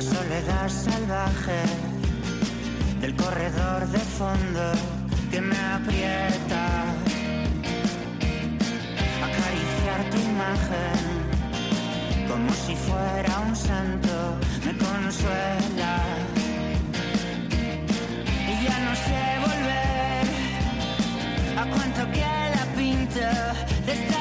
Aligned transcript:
Soledad 0.00 0.70
salvaje 0.70 1.60
del 3.02 3.14
corredor 3.16 3.86
de 3.88 3.98
fondo 3.98 4.72
que 5.30 5.42
me 5.42 5.58
aprieta. 5.58 6.64
Acariciar 9.28 10.00
tu 10.10 10.16
imagen 10.16 11.20
como 12.26 12.50
si 12.64 12.74
fuera 12.76 13.40
un 13.40 13.54
santo 13.54 14.38
me 14.64 14.72
consuela. 14.78 15.94
Y 18.48 18.64
ya 18.64 18.78
no 18.86 18.94
sé 19.06 19.22
volver 19.46 20.24
a 21.58 21.64
cuánto 21.74 22.10
que 22.10 22.20
la 22.20 22.64
pinta 22.74 23.52
de 23.84 23.92
esta 23.92 24.19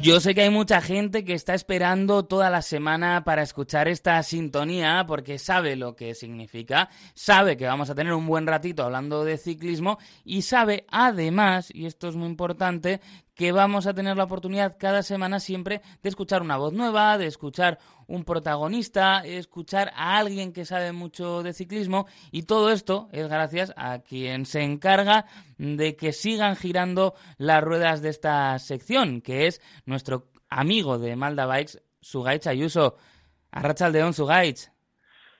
Yo 0.00 0.20
sé 0.20 0.32
que 0.32 0.42
hay 0.42 0.50
mucha 0.50 0.80
gente 0.80 1.24
que 1.24 1.32
está 1.32 1.54
esperando 1.54 2.24
toda 2.24 2.50
la 2.50 2.62
semana 2.62 3.24
para 3.24 3.42
escuchar 3.42 3.88
esta 3.88 4.22
sintonía 4.22 5.04
porque 5.08 5.40
sabe 5.40 5.74
lo 5.74 5.96
que 5.96 6.14
significa, 6.14 6.88
sabe 7.14 7.56
que 7.56 7.66
vamos 7.66 7.90
a 7.90 7.96
tener 7.96 8.12
un 8.12 8.26
buen 8.26 8.46
ratito 8.46 8.84
hablando 8.84 9.24
de 9.24 9.38
ciclismo 9.38 9.98
y 10.24 10.42
sabe 10.42 10.86
además, 10.88 11.70
y 11.74 11.86
esto 11.86 12.08
es 12.08 12.14
muy 12.14 12.28
importante, 12.28 13.00
que 13.34 13.50
vamos 13.50 13.88
a 13.88 13.94
tener 13.94 14.16
la 14.16 14.24
oportunidad 14.24 14.76
cada 14.78 15.02
semana 15.02 15.40
siempre 15.40 15.82
de 16.02 16.08
escuchar 16.08 16.42
una 16.42 16.56
voz 16.56 16.72
nueva, 16.72 17.18
de 17.18 17.26
escuchar 17.26 17.80
un 18.08 18.24
protagonista, 18.24 19.20
escuchar 19.24 19.92
a 19.94 20.18
alguien 20.18 20.52
que 20.52 20.64
sabe 20.64 20.92
mucho 20.92 21.42
de 21.44 21.52
ciclismo 21.52 22.06
y 22.32 22.42
todo 22.42 22.72
esto 22.72 23.08
es 23.12 23.28
gracias 23.28 23.72
a 23.76 24.00
quien 24.00 24.46
se 24.46 24.62
encarga 24.62 25.26
de 25.58 25.94
que 25.94 26.12
sigan 26.12 26.56
girando 26.56 27.14
las 27.36 27.62
ruedas 27.62 28.02
de 28.02 28.08
esta 28.08 28.58
sección, 28.58 29.20
que 29.20 29.46
es 29.46 29.60
nuestro 29.84 30.26
amigo 30.48 30.98
de 30.98 31.14
Malda 31.14 31.46
Bikes, 31.46 31.82
Sugaich 32.00 32.46
Ayuso. 32.46 32.96
Arrachaldeón, 33.50 34.12
Sugaich. 34.12 34.70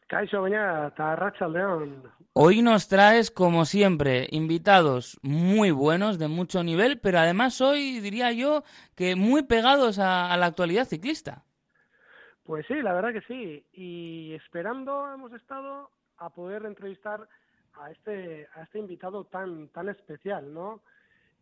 Kaixo, 0.08 0.40
baina, 0.40 0.88
eta 0.88 1.12
arratsaldeon. 1.12 2.02
Hoy 2.32 2.62
nos 2.62 2.88
traes, 2.88 3.30
como 3.30 3.66
siempre, 3.66 4.26
invitados 4.30 5.18
muy 5.22 5.70
buenos, 5.70 6.18
de 6.18 6.28
mucho 6.28 6.62
nivel, 6.62 6.98
pero 6.98 7.18
además 7.18 7.60
hoy 7.60 8.00
diría 8.00 8.32
yo 8.32 8.62
que 8.94 9.16
muy 9.16 9.42
pegados 9.42 9.98
a, 9.98 10.32
a 10.32 10.36
la 10.38 10.46
actualidad 10.46 10.86
ciclista. 10.86 11.44
Pues 12.48 12.64
sí, 12.66 12.80
la 12.80 12.94
verdad 12.94 13.12
que 13.12 13.20
sí. 13.20 13.62
Y 13.74 14.32
esperando 14.32 15.12
hemos 15.12 15.34
estado 15.34 15.90
a 16.16 16.30
poder 16.30 16.64
entrevistar 16.64 17.28
a 17.74 17.90
este, 17.90 18.48
a 18.54 18.62
este 18.62 18.78
invitado 18.78 19.24
tan, 19.24 19.68
tan 19.68 19.90
especial, 19.90 20.54
¿no? 20.54 20.80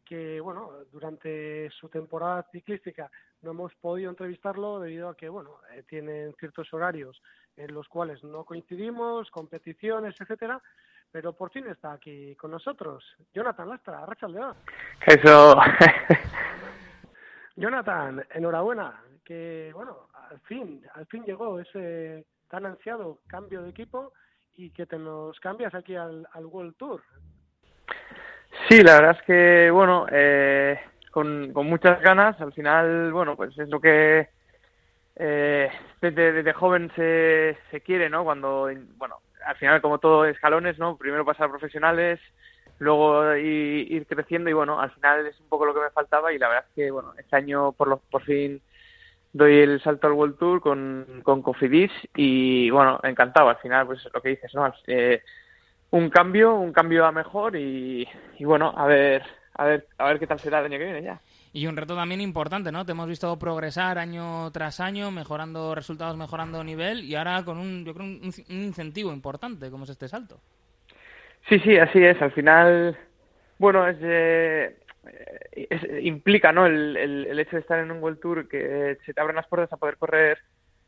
Que, 0.05 0.41
bueno, 0.41 0.73
durante 0.91 1.71
su 1.71 1.89
temporada 1.89 2.45
ciclística 2.51 3.09
no 3.43 3.53
hemos 3.53 3.73
podido 3.77 4.11
entrevistarlo 4.11 4.81
debido 4.81 5.09
a 5.09 5.17
que, 5.17 5.29
bueno, 5.29 5.61
eh, 5.71 5.84
tienen 5.89 6.34
ciertos 6.41 6.75
horarios 6.75 7.23
en 7.57 7.73
los 7.73 7.87
cuales 7.87 8.25
no 8.25 8.43
coincidimos, 8.43 9.31
competiciones, 9.31 10.21
etcétera, 10.21 10.61
pero 11.12 11.34
por 11.34 11.53
fin 11.53 11.69
está 11.69 11.93
aquí 11.93 12.34
con 12.34 12.51
nosotros. 12.51 13.05
Jonathan 13.33 13.69
Lastra, 13.69 14.03
Arrachaldeón. 14.03 14.57
Eso. 15.07 15.57
Jonathan, 17.55 18.27
enhorabuena, 18.34 19.01
que 19.25 19.71
bueno, 19.73 20.09
al 20.31 20.41
fin, 20.41 20.83
al 20.95 21.07
fin 21.07 21.25
llegó 21.25 21.59
ese 21.61 22.25
tan 22.49 22.67
ansiado 22.67 23.19
cambio 23.27 23.63
de 23.63 23.71
equipo 23.71 24.13
y 24.55 24.71
que 24.71 24.87
te 24.87 24.99
nos 24.99 25.39
cambias 25.41 25.75
aquí 25.75 25.97
al, 25.97 26.27
al 26.33 26.47
World 26.47 26.77
Tour. 26.77 27.03
Sí, 28.69 28.83
la 28.83 28.95
verdad 28.95 29.17
es 29.21 29.27
que, 29.27 29.71
bueno, 29.71 30.06
eh, 30.11 30.81
con, 31.11 31.53
con 31.53 31.67
muchas 31.67 32.00
ganas, 32.00 32.41
al 32.41 32.53
final, 32.53 33.12
bueno, 33.12 33.37
pues 33.37 33.56
es 33.59 33.69
lo 33.69 33.81
que 33.81 34.28
eh, 35.17 35.71
desde, 36.00 36.33
desde 36.33 36.53
joven 36.53 36.91
se, 36.97 37.56
se 37.71 37.81
quiere, 37.81 38.09
¿no? 38.09 38.25
Cuando, 38.25 38.71
bueno, 38.97 39.21
al 39.45 39.56
final 39.56 39.81
como 39.81 39.99
todo 39.99 40.25
escalones, 40.25 40.79
¿no? 40.79 40.97
Primero 40.97 41.25
pasar 41.25 41.47
a 41.47 41.50
profesionales, 41.50 42.21
luego 42.79 43.34
ir, 43.37 43.93
ir, 43.93 44.06
creciendo 44.06 44.50
y 44.50 44.55
bueno, 44.55 44.81
al 44.81 44.91
final 44.91 45.27
es 45.27 45.39
un 45.41 45.49
poco 45.49 45.67
lo 45.67 45.75
que 45.75 45.81
me 45.81 45.91
faltaba 45.91 46.33
y 46.33 46.39
la 46.39 46.49
verdad 46.49 46.65
es 46.69 46.75
que, 46.75 46.91
bueno, 46.91 47.12
este 47.19 47.37
año 47.37 47.73
por, 47.73 47.89
lo, 47.89 47.99
por 47.99 48.23
fin 48.23 48.61
doy 49.37 49.59
el 49.59 49.83
salto 49.83 50.07
al 50.07 50.15
World 50.15 50.39
Tour 50.39 50.61
con, 50.61 51.21
con 51.23 51.43
Cofidis 51.43 51.93
y 52.15 52.71
bueno, 52.71 52.99
encantado, 53.03 53.49
al 53.49 53.59
final 53.59 53.87
pues 53.87 54.07
lo 54.13 54.21
que 54.21 54.31
dices, 54.31 54.55
¿no? 54.55 54.73
Eh, 54.87 55.23
un 55.91 56.11
cambio, 56.11 56.55
un 56.55 56.73
cambio 56.73 57.05
a 57.05 57.13
mejor 57.13 57.57
y, 57.57 58.07
y 58.39 58.45
bueno, 58.45 58.73
a 58.77 58.87
ver, 58.87 59.23
a 59.55 59.65
ver, 59.65 59.87
a 59.99 60.07
ver 60.07 60.19
qué 60.19 60.27
tal 60.27 60.41
será 60.41 60.61
el 60.61 60.67
año 60.67 60.79
que 60.79 60.85
viene 60.85 61.03
ya. 61.03 61.21
Y 61.53 61.67
un 61.67 61.77
reto 61.77 61.95
también 61.95 62.21
importante, 62.21 62.71
¿no? 62.71 62.85
Te 62.85 62.93
hemos 62.93 63.09
visto 63.09 63.39
progresar 63.39 63.99
año 63.99 64.51
tras 64.53 64.81
año, 64.81 65.11
mejorando 65.11 65.75
resultados, 65.75 66.17
mejorando 66.17 66.63
nivel 66.63 67.05
y 67.05 67.15
ahora 67.15 67.45
con 67.45 67.59
un, 67.59 67.85
yo 67.85 67.95
creo, 67.95 68.07
un, 68.07 68.21
un 68.23 68.57
incentivo 68.57 69.13
importante, 69.13 69.71
como 69.71 69.85
es 69.85 69.91
este 69.91 70.09
salto. 70.09 70.41
Sí, 71.49 71.59
sí, 71.61 71.79
así 71.79 72.03
es. 72.03 72.21
Al 72.21 72.33
final, 72.33 72.99
bueno, 73.59 73.87
es, 73.87 73.97
eh, 74.01 74.77
es 75.53 76.05
implica, 76.05 76.53
¿no? 76.53 76.67
El, 76.67 76.97
el, 76.97 77.27
el, 77.27 77.39
hecho 77.39 77.56
de 77.56 77.62
estar 77.62 77.78
en 77.78 77.91
un 77.91 78.03
World 78.03 78.21
Tour 78.21 78.49
que 78.49 78.99
se 79.05 79.15
te 79.15 79.21
abren 79.21 79.37
las 79.37 79.47
puertas 79.47 79.72
a 79.72 79.77
poder 79.77 79.97
correr 79.97 80.39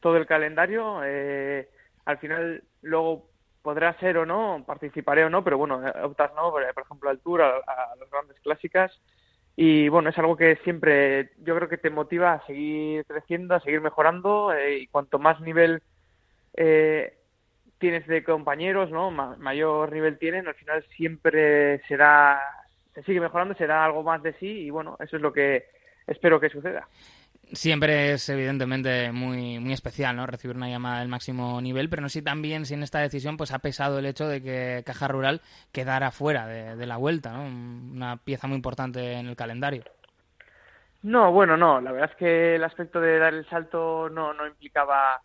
todo 0.01 0.17
el 0.17 0.27
calendario. 0.27 1.01
Eh, 1.05 1.69
al 2.05 2.19
final, 2.19 2.63
luego 2.83 3.29
podrá 3.63 3.99
ser 3.99 4.19
o 4.19 4.27
no, 4.27 4.65
participaré 4.67 5.25
o 5.25 5.31
no, 5.31 5.45
pero 5.45 5.59
bueno, 5.59 5.83
optas, 6.03 6.33
¿no? 6.35 6.51
Por, 6.51 6.63
ejemplo, 6.63 7.11
al 7.11 7.21
Tour, 7.21 7.43
a, 7.43 7.57
a 7.57 7.97
las 7.99 8.11
grandes 8.11 8.39
clásicas 8.41 8.93
y 9.61 9.89
bueno, 9.89 10.11
es 10.11 10.19
algo 10.19 10.37
que 10.37 10.55
siempre 10.63 11.33
yo 11.39 11.57
creo 11.57 11.69
que 11.69 11.79
te 11.79 11.91
motiva 11.91 12.35
a 12.35 12.47
seguir 12.47 13.05
creciendo, 13.07 13.57
a 13.57 13.61
seguir 13.61 13.81
mejorando 13.81 14.53
eh, 14.53 14.79
y 14.83 14.87
cuanto 14.87 15.19
más 15.19 15.41
nivel 15.41 15.83
eh, 16.57 17.19
tienes 17.79 18.07
de 18.07 18.23
compañeros, 18.23 18.93
¿no? 18.93 19.11
Ma 19.11 19.35
mayor 19.37 19.91
nivel 19.91 20.17
tienen, 20.17 20.47
al 20.47 20.55
final 20.55 20.85
siempre 20.97 21.83
será, 21.89 22.41
se 23.01 23.07
sigue 23.07 23.21
mejorando, 23.21 23.55
será 23.55 23.85
algo 23.85 24.03
más 24.03 24.23
de 24.23 24.33
sí 24.35 24.47
y 24.47 24.71
bueno, 24.71 24.97
eso 25.01 25.17
es 25.17 25.23
lo 25.23 25.33
que 25.33 25.67
espero 26.07 26.41
que 26.41 26.51
suceda 26.51 26.87
siempre 27.53 28.13
es 28.13 28.29
evidentemente 28.29 29.13
muy, 29.13 29.59
muy 29.59 29.73
especial, 29.73 30.17
¿no? 30.17 30.27
Recibir 30.27 30.57
una 30.57 30.69
llamada 30.69 31.01
del 31.01 31.09
máximo 31.09 31.61
nivel, 31.61 31.89
pero 31.89 32.03
no 32.03 32.09
sé 32.09 32.21
si 32.21 32.25
también 32.25 32.67
si 32.67 32.75
en 32.75 32.83
esta 32.83 32.99
decisión 33.01 33.37
pues 33.37 33.53
ha 33.53 33.59
pesado 33.61 33.99
el 33.99 34.07
hecho 34.07 34.29
de 34.29 34.43
que 34.43 34.83
Caja 34.85 35.09
Rural 35.09 35.41
quedara 35.73 36.11
fuera 36.11 36.47
de, 36.47 36.77
de, 36.77 36.87
la 36.87 36.97
vuelta, 36.97 37.33
¿no? 37.33 37.45
Una 37.45 38.17
pieza 38.19 38.47
muy 38.47 38.57
importante 38.57 39.13
en 39.15 39.29
el 39.29 39.37
calendario. 39.37 39.85
No, 41.03 41.33
bueno, 41.33 41.57
no. 41.57 41.81
La 41.81 41.93
verdad 41.93 42.11
es 42.11 42.17
que 42.17 42.55
el 42.57 42.65
aspecto 42.65 43.01
de 43.01 43.19
dar 43.19 43.33
el 43.33 43.49
salto 43.49 44.11
no, 44.11 44.35
no 44.35 44.47
implicaba 44.47 45.23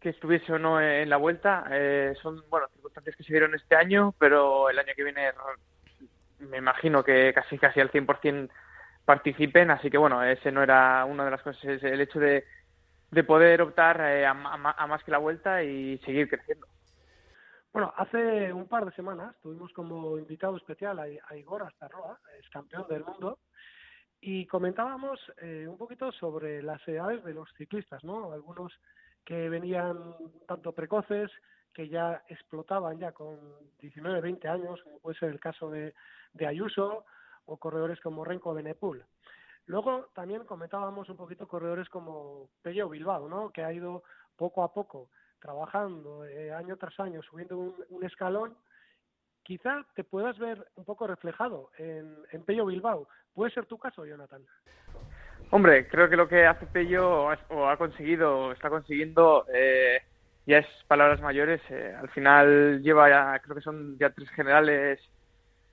que 0.00 0.10
estuviese 0.10 0.52
o 0.52 0.58
no 0.58 0.80
en 0.80 1.08
la 1.08 1.16
vuelta. 1.16 1.64
Eh, 1.70 2.14
son, 2.20 2.42
bueno, 2.50 2.66
circunstancias 2.72 3.16
que 3.16 3.24
se 3.24 3.32
dieron 3.32 3.54
este 3.54 3.76
año, 3.76 4.14
pero 4.18 4.70
el 4.70 4.78
año 4.78 4.92
que 4.96 5.04
viene 5.04 5.30
me 6.40 6.58
imagino 6.58 7.02
que 7.04 7.32
casi 7.34 7.58
casi 7.58 7.80
al 7.80 7.90
100% 7.90 8.48
participen, 9.04 9.70
así 9.70 9.90
que 9.90 9.98
bueno, 9.98 10.22
ese 10.22 10.52
no 10.52 10.62
era 10.62 11.04
una 11.04 11.24
de 11.24 11.30
las 11.30 11.42
cosas, 11.42 11.64
el 11.64 12.00
hecho 12.00 12.20
de, 12.20 12.44
de 13.10 13.24
poder 13.24 13.62
optar 13.62 14.00
eh, 14.00 14.26
a, 14.26 14.32
a, 14.32 14.74
a, 14.82 14.86
más 14.86 15.02
que 15.02 15.10
la 15.10 15.18
vuelta 15.18 15.62
y 15.62 15.98
seguir 15.98 16.28
creciendo. 16.28 16.66
Bueno, 17.72 17.92
hace 17.96 18.52
un 18.52 18.66
par 18.66 18.84
de 18.84 18.92
semanas 18.92 19.34
tuvimos 19.42 19.72
como 19.72 20.18
invitado 20.18 20.56
especial 20.56 20.98
a, 20.98 21.04
a 21.04 21.36
Igor 21.36 21.62
Astarroa, 21.62 22.18
es 22.38 22.48
campeón 22.50 22.86
del 22.88 23.04
mundo, 23.04 23.38
y 24.20 24.46
comentábamos 24.46 25.20
eh, 25.40 25.66
un 25.68 25.78
poquito 25.78 26.10
sobre 26.12 26.62
las 26.62 26.86
edades 26.88 27.22
de 27.24 27.34
los 27.34 27.48
ciclistas, 27.54 28.02
¿no? 28.04 28.32
Algunos 28.32 28.72
que 29.24 29.48
venían 29.48 30.14
tanto 30.46 30.72
precoces, 30.72 31.30
que 31.72 31.88
ya 31.88 32.22
explotaban 32.28 32.98
ya 32.98 33.12
con 33.12 33.38
19, 33.80 34.20
20 34.20 34.48
años, 34.48 34.82
como 34.82 34.98
puede 34.98 35.18
ser 35.18 35.30
el 35.30 35.40
caso 35.40 35.70
de, 35.70 35.94
de 36.32 36.46
Ayuso, 36.46 37.04
o 37.46 37.56
corredores 37.56 38.00
como 38.00 38.24
Renko 38.24 38.54
Benepul. 38.54 39.04
Luego 39.66 40.08
también 40.14 40.44
comentábamos 40.44 41.08
un 41.08 41.16
poquito 41.16 41.48
corredores 41.48 41.88
como 41.88 42.48
Pello 42.62 42.88
Bilbao, 42.88 43.28
¿no? 43.28 43.50
que 43.50 43.62
ha 43.62 43.72
ido 43.72 44.02
poco 44.36 44.62
a 44.62 44.72
poco 44.72 45.08
trabajando 45.40 46.24
eh, 46.24 46.52
año 46.52 46.76
tras 46.76 46.98
año, 47.00 47.22
subiendo 47.22 47.58
un, 47.58 47.74
un, 47.90 48.04
escalón. 48.04 48.56
Quizá 49.42 49.84
te 49.94 50.04
puedas 50.04 50.38
ver 50.38 50.66
un 50.76 50.84
poco 50.84 51.06
reflejado 51.06 51.70
en, 51.78 52.16
en 52.32 52.42
Pello 52.44 52.66
Bilbao. 52.66 53.08
¿Puede 53.32 53.52
ser 53.52 53.66
tu 53.66 53.78
caso, 53.78 54.04
Jonathan? 54.04 54.44
Hombre, 55.50 55.88
creo 55.88 56.08
que 56.10 56.16
lo 56.16 56.28
que 56.28 56.46
hace 56.46 56.66
Pello 56.66 57.28
o 57.48 57.68
ha 57.68 57.76
conseguido, 57.78 58.52
está 58.52 58.68
consiguiendo, 58.68 59.46
eh, 59.52 60.02
ya 60.48 60.58
es 60.58 60.66
palabras 60.88 61.20
mayores. 61.20 61.60
Eh, 61.70 61.94
al 61.96 62.08
final 62.10 62.82
lleva 62.82 63.08
ya, 63.10 63.38
creo 63.40 63.54
que 63.54 63.62
son 63.62 63.98
ya 63.98 64.10
tres 64.10 64.30
generales 64.30 64.98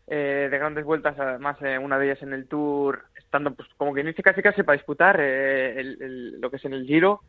eh, 0.08 0.50
de 0.52 0.58
grandes 0.60 0.86
vueltas, 0.86 1.18
además 1.18 1.58
eh, 1.62 1.80
una 1.80 1.98
de 1.98 2.06
ellas 2.06 2.22
en 2.22 2.34
el 2.34 2.48
Tour, 2.48 3.06
estando 3.16 3.56
pues 3.56 3.68
como 3.78 3.94
que 3.94 4.02
inicia 4.02 4.24
casi 4.24 4.42
casi 4.44 4.64
para 4.64 4.78
disputar 4.78 5.20
eh, 5.20 5.80
el, 5.80 6.02
el, 6.02 6.42
lo 6.42 6.52
que 6.52 6.58
es 6.58 6.66
en 6.66 6.74
el 6.74 6.86
Giro. 6.86 7.22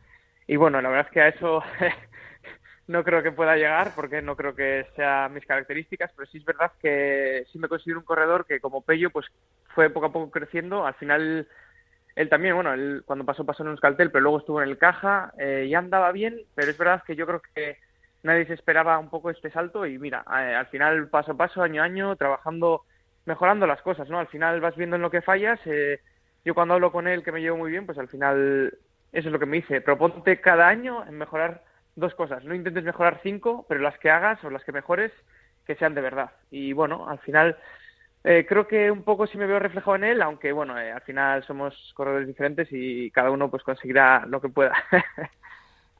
Y 0.45 0.57
bueno, 0.57 0.81
la 0.81 0.89
verdad 0.89 1.07
es 1.07 1.13
que 1.13 1.21
a 1.21 1.27
eso 1.29 1.63
no 2.87 3.03
creo 3.03 3.23
que 3.23 3.31
pueda 3.31 3.55
llegar 3.55 3.93
porque 3.95 4.21
no 4.21 4.35
creo 4.35 4.55
que 4.55 4.85
sea 4.95 5.29
mis 5.29 5.45
características, 5.45 6.11
pero 6.15 6.29
sí 6.29 6.37
es 6.39 6.45
verdad 6.45 6.71
que 6.81 7.45
sí 7.51 7.59
me 7.59 7.69
considero 7.69 7.99
un 7.99 8.05
corredor 8.05 8.45
que 8.45 8.59
como 8.59 8.81
Pello 8.83 9.09
pues 9.09 9.25
fue 9.73 9.89
poco 9.89 10.07
a 10.07 10.11
poco 10.13 10.31
creciendo. 10.31 10.85
Al 10.85 10.95
final 10.95 11.47
él 12.17 12.29
también, 12.29 12.55
bueno, 12.55 12.73
él 12.73 13.03
cuando 13.05 13.25
pasó 13.25 13.45
pasó 13.45 13.61
en 13.61 13.69
un 13.69 13.75
escaltel, 13.75 14.09
pero 14.09 14.23
luego 14.23 14.39
estuvo 14.39 14.59
en 14.59 14.67
el 14.67 14.79
caja 14.79 15.31
eh, 15.37 15.67
y 15.69 15.75
andaba 15.75 16.11
bien, 16.11 16.41
pero 16.55 16.71
es 16.71 16.77
verdad 16.77 17.03
que 17.05 17.15
yo 17.15 17.27
creo 17.27 17.43
que 17.53 17.77
nadie 18.23 18.47
se 18.47 18.55
esperaba 18.55 18.97
un 18.97 19.11
poco 19.11 19.29
este 19.29 19.51
salto 19.51 19.85
y 19.85 19.99
mira, 19.99 20.25
eh, 20.27 20.55
al 20.55 20.65
final 20.65 21.09
paso 21.09 21.33
a 21.33 21.37
paso, 21.37 21.61
año 21.61 21.83
a 21.83 21.85
año, 21.85 22.15
trabajando, 22.15 22.85
mejorando 23.25 23.67
las 23.67 23.83
cosas, 23.83 24.09
¿no? 24.09 24.17
Al 24.17 24.25
final 24.29 24.59
vas 24.61 24.75
viendo 24.75 24.95
en 24.95 25.03
lo 25.03 25.11
que 25.11 25.21
fallas. 25.21 25.59
Eh, 25.65 25.99
yo 26.43 26.55
cuando 26.55 26.73
hablo 26.73 26.91
con 26.91 27.07
él, 27.07 27.21
que 27.21 27.31
me 27.31 27.39
llevo 27.39 27.57
muy 27.57 27.69
bien, 27.69 27.85
pues 27.85 27.99
al 27.99 28.07
final 28.07 28.73
eso 29.11 29.27
es 29.27 29.31
lo 29.31 29.37
que 29.37 29.45
me 29.45 29.57
dice. 29.57 29.81
Proponte 29.81 30.41
cada 30.41 30.67
año 30.67 31.05
en 31.05 31.19
mejorar 31.19 31.61
dos 31.95 32.15
cosas. 32.15 32.43
No 32.43 32.55
intentes 32.55 32.83
mejorar 32.83 33.19
cinco, 33.21 33.67
pero 33.69 33.81
las 33.81 33.99
que 33.99 34.09
hagas 34.09 34.43
o 34.43 34.49
las 34.49 34.63
que 34.63 34.71
mejores, 34.71 35.11
que 35.67 35.75
sean 35.75 35.93
de 35.93 36.01
verdad. 36.01 36.31
Y 36.49 36.73
bueno, 36.73 37.07
al 37.07 37.19
final 37.19 37.57
eh, 38.29 38.45
creo 38.45 38.67
que 38.67 38.91
un 38.91 39.03
poco 39.03 39.25
sí 39.25 39.37
me 39.37 39.47
veo 39.47 39.57
reflejado 39.57 39.95
en 39.95 40.03
él, 40.03 40.21
aunque 40.21 40.51
bueno, 40.51 40.77
eh, 40.77 40.91
al 40.91 40.99
final 40.99 41.45
somos 41.45 41.93
corredores 41.95 42.27
diferentes 42.27 42.67
y 42.71 43.09
cada 43.11 43.31
uno 43.31 43.49
pues 43.49 43.63
conseguirá 43.63 44.25
lo 44.27 44.41
que 44.41 44.49
pueda. 44.49 44.73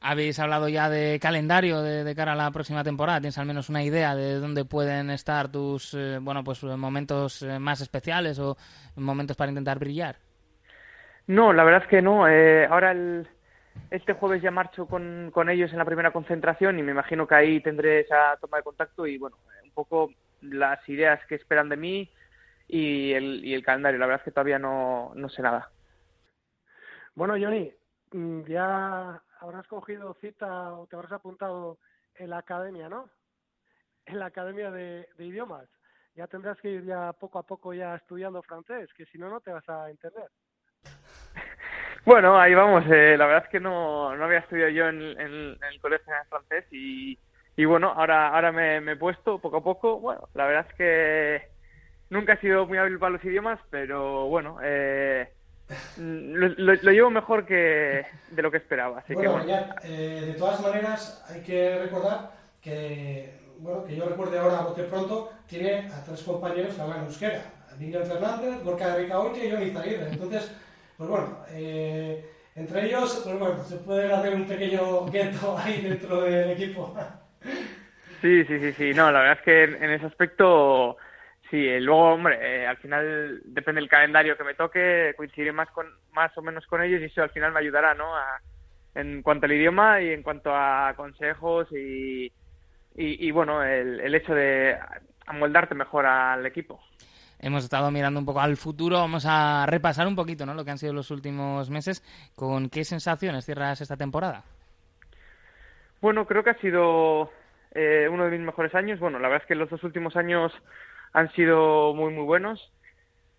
Habéis 0.02 0.38
hablado 0.38 0.68
ya 0.68 0.90
de 0.90 1.18
calendario 1.22 1.80
de, 1.80 2.14
cara 2.14 2.32
a 2.32 2.36
la 2.36 2.50
próxima 2.50 2.84
temporada. 2.84 3.20
¿Tienes 3.20 3.38
al 3.38 3.46
menos 3.46 3.70
una 3.70 3.82
idea 3.82 4.14
de 4.14 4.34
dónde 4.34 4.66
pueden 4.66 5.08
estar 5.08 5.50
tus 5.50 5.94
eh, 5.94 6.18
bueno 6.20 6.44
pues 6.44 6.62
momentos 6.62 7.42
más 7.58 7.80
especiales 7.80 8.38
o 8.38 8.58
momentos 8.96 9.34
para 9.34 9.50
intentar 9.50 9.78
brillar? 9.78 10.16
No, 11.28 11.54
la 11.54 11.64
verdad 11.64 11.84
es 11.84 11.88
que 11.88 12.02
no. 12.02 12.26
ahora 12.26 12.92
el, 12.92 13.26
este 13.90 14.12
jueves 14.12 14.42
ya 14.42 14.50
marcho 14.50 14.84
con, 14.84 15.30
con 15.32 15.48
ellos 15.48 15.72
en 15.72 15.78
la 15.78 15.86
primera 15.86 16.10
concentración 16.10 16.78
y 16.78 16.82
me 16.82 16.92
imagino 16.92 17.26
que 17.26 17.36
ahí 17.36 17.60
tendré 17.60 18.00
esa 18.00 18.36
toma 18.38 18.58
de 18.58 18.64
contacto 18.64 19.06
y 19.06 19.16
bueno, 19.16 19.38
un 19.64 19.70
poco 19.70 20.10
las 20.42 20.86
ideas 20.88 21.20
que 21.26 21.34
esperan 21.34 21.70
de 21.70 21.76
mí 21.76 22.10
y 22.68 23.12
el, 23.12 23.44
y 23.44 23.54
el 23.54 23.64
calendario. 23.64 23.98
La 23.98 24.06
verdad 24.06 24.20
es 24.20 24.24
que 24.24 24.30
todavía 24.30 24.58
no, 24.58 25.12
no 25.14 25.28
sé 25.28 25.42
nada. 25.42 25.70
Bueno, 27.14 27.34
Johnny, 27.34 27.72
mm, 28.12 28.42
ya 28.44 29.20
habrás 29.40 29.66
cogido 29.66 30.14
cita 30.20 30.74
o 30.74 30.86
te 30.86 30.96
habrás 30.96 31.12
apuntado 31.12 31.78
en 32.14 32.30
la 32.30 32.38
academia, 32.38 32.88
¿no? 32.88 33.10
En 34.06 34.18
la 34.18 34.26
academia 34.26 34.70
de, 34.70 35.08
de 35.16 35.24
idiomas. 35.24 35.68
Ya 36.14 36.26
tendrás 36.26 36.60
que 36.60 36.70
ir 36.70 36.84
ya 36.84 37.12
poco 37.12 37.38
a 37.38 37.44
poco 37.44 37.72
ya 37.74 37.94
estudiando 37.94 38.42
francés, 38.42 38.92
que 38.94 39.06
si 39.06 39.18
no, 39.18 39.28
no 39.28 39.40
te 39.40 39.52
vas 39.52 39.68
a 39.68 39.90
entender. 39.90 40.28
Bueno, 42.04 42.40
ahí 42.40 42.54
vamos. 42.54 42.84
Eh, 42.86 43.16
la 43.18 43.26
verdad 43.26 43.44
es 43.44 43.50
que 43.50 43.60
no, 43.60 44.16
no 44.16 44.24
había 44.24 44.38
estudiado 44.38 44.70
yo 44.70 44.88
en, 44.88 44.98
el 45.20 45.80
colegio 45.80 46.10
de 46.10 46.24
francés 46.30 46.64
y, 46.70 47.18
y 47.54 47.64
bueno, 47.66 47.92
ahora, 47.94 48.28
ahora 48.28 48.50
me, 48.50 48.76
he 48.78 48.96
puesto 48.96 49.38
poco 49.38 49.58
a 49.58 49.62
poco. 49.62 50.00
Bueno, 50.00 50.26
la 50.32 50.46
verdad 50.46 50.66
es 50.70 50.74
que 50.76 51.48
nunca 52.10 52.34
he 52.34 52.40
sido 52.40 52.66
muy 52.66 52.78
hábil 52.78 52.98
para 52.98 53.12
los 53.12 53.24
idiomas, 53.24 53.60
pero 53.70 54.26
bueno, 54.26 54.58
eh, 54.62 55.28
lo, 55.96 56.74
llevo 56.92 57.10
mejor 57.10 57.46
que 57.46 58.06
de 58.30 58.42
lo 58.42 58.50
que 58.50 58.58
esperaba. 58.58 58.98
Así 58.98 59.14
bueno, 59.14 59.44
que, 59.44 59.46
bueno. 59.46 59.64
Eh, 59.84 60.22
de 60.26 60.34
todas 60.34 60.60
maneras, 60.60 61.24
hay 61.28 61.40
que 61.42 61.78
recordar 61.78 62.32
que, 62.60 63.38
bueno, 63.58 63.84
que 63.84 63.96
yo 63.96 64.08
recuerde 64.08 64.38
ahora, 64.38 64.58
a 64.58 64.74
pronto, 64.74 65.32
tiene 65.46 65.88
a 65.92 66.02
tres 66.04 66.22
compañeros 66.22 66.74
que 66.74 66.82
hablan 66.82 67.04
euskera. 67.04 67.42
Miguel 67.78 68.04
Fernández, 68.04 68.62
Gorka 68.64 68.88
de 68.88 69.02
Ricaoche 69.02 69.46
y 69.46 69.50
Johnny 69.50 69.70
Zaguirre. 69.70 70.08
Entonces, 70.10 70.52
pues 70.96 71.08
bueno, 71.08 71.38
eh, 71.50 72.28
entre 72.56 72.86
ellos, 72.86 73.22
pues 73.24 73.38
bueno, 73.38 73.62
se 73.64 73.76
puede 73.76 74.12
hacer 74.12 74.34
un 74.34 74.46
pequeño 74.46 75.06
gueto 75.06 75.56
ahí 75.62 75.80
dentro 75.82 76.22
del 76.22 76.50
equipo. 76.50 76.94
Sí, 78.20 78.44
sí, 78.44 78.58
sí, 78.58 78.72
sí. 78.72 78.94
No, 78.94 79.12
la 79.12 79.20
verdad 79.20 79.38
es 79.38 79.44
que 79.44 79.64
en, 79.64 79.90
ese 79.90 80.06
aspecto, 80.06 80.96
sí. 81.50 81.68
Eh, 81.68 81.80
luego, 81.80 82.14
hombre, 82.14 82.38
eh, 82.40 82.66
al 82.66 82.76
final 82.78 83.40
depende 83.44 83.80
del 83.80 83.90
calendario 83.90 84.36
que 84.36 84.44
me 84.44 84.54
toque, 84.54 85.14
coincidiré 85.16 85.52
más 85.52 85.68
con 85.70 85.86
más 86.12 86.36
o 86.36 86.42
menos 86.42 86.66
con 86.66 86.82
ellos 86.82 87.00
y 87.00 87.04
eso 87.04 87.22
al 87.22 87.30
final 87.30 87.52
me 87.52 87.60
ayudará, 87.60 87.94
¿no? 87.94 88.06
en 88.94 89.22
cuanto 89.22 89.46
al 89.46 89.52
idioma 89.52 90.00
y 90.00 90.10
en 90.10 90.22
cuanto 90.22 90.50
a 90.52 90.92
consejos 90.96 91.68
y, 91.70 92.32
y, 92.96 93.30
bueno, 93.30 93.62
el, 93.62 94.00
el 94.00 94.14
hecho 94.14 94.34
de 94.34 94.76
amoldarte 95.26 95.74
mejor 95.76 96.06
al 96.06 96.44
equipo 96.46 96.80
hemos 97.40 97.64
estado 97.64 97.90
mirando 97.90 98.18
un 98.20 98.26
poco 98.26 98.40
al 98.40 98.56
futuro. 98.56 98.96
Vamos 98.96 99.24
a 99.28 99.66
repasar 99.66 100.06
un 100.06 100.16
poquito 100.16 100.44
¿no? 100.46 100.54
lo 100.54 100.64
que 100.64 100.70
han 100.70 100.78
sido 100.78 100.92
los 100.92 101.10
últimos 101.10 101.70
meses. 101.70 102.02
¿Con 102.34 102.68
qué 102.68 102.84
sensaciones 102.84 103.44
cierras 103.44 103.80
esta 103.80 103.96
temporada? 103.96 104.44
Bueno, 106.00 106.26
creo 106.26 106.44
que 106.44 106.50
ha 106.50 106.60
sido 106.60 107.30
eh, 107.74 108.08
uno 108.10 108.24
de 108.24 108.30
mis 108.30 108.40
mejores 108.40 108.74
años. 108.74 109.00
Bueno, 109.00 109.18
la 109.18 109.28
verdad 109.28 109.42
es 109.44 109.48
que 109.48 109.54
los 109.54 109.70
dos 109.70 109.82
últimos 109.84 110.16
años 110.16 110.52
han 111.12 111.32
sido 111.32 111.94
muy, 111.94 112.12
muy 112.12 112.24
buenos. 112.24 112.72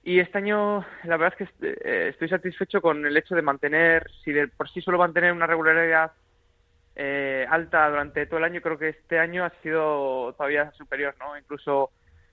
Y 0.04 0.20
este 0.20 0.38
año, 0.38 0.86
la 1.04 1.18
verdad 1.18 1.38
es 1.40 1.50
que 1.50 1.68
eh, 1.68 2.10
estoy 2.10 2.30
satisfecho 2.30 2.82
con 2.82 3.06
el 3.06 3.18
hecho 3.18 3.36
de 3.36 3.42
mantener, 3.42 4.10
si 4.24 4.32
de 4.32 4.48
por 4.48 4.70
sí 4.70 4.82
solo 4.82 4.98
mantener 4.98 5.34
una 5.34 5.48
regularidad 5.48 6.12
eh, 6.96 7.46
alta 7.50 7.90
durante 7.90 8.26
todo 8.26 8.40
el 8.40 8.46
año, 8.46 8.62
creo 8.62 8.78
que 8.78 8.90
este 8.90 9.20
año 9.20 9.46
ha 9.46 9.52
sido 9.62 10.34
todavía 10.34 10.72
superior, 10.72 11.16
¿no? 11.20 11.38
Incluso 11.38 11.92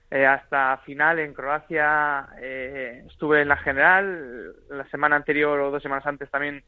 eh, 0.09 0.25
hasta 0.25 0.77
final 0.85 1.19
en 1.19 1.33
Croacia 1.33 2.29
eh, 2.39 3.03
estuve 3.07 3.41
en 3.41 3.49
la 3.49 3.57
general, 3.57 4.55
la 4.69 4.85
semana 4.89 5.17
anterior 5.17 5.59
o 5.59 5.71
dos 5.71 5.83
semanas 5.83 6.05
antes 6.05 6.31
también 6.31 6.63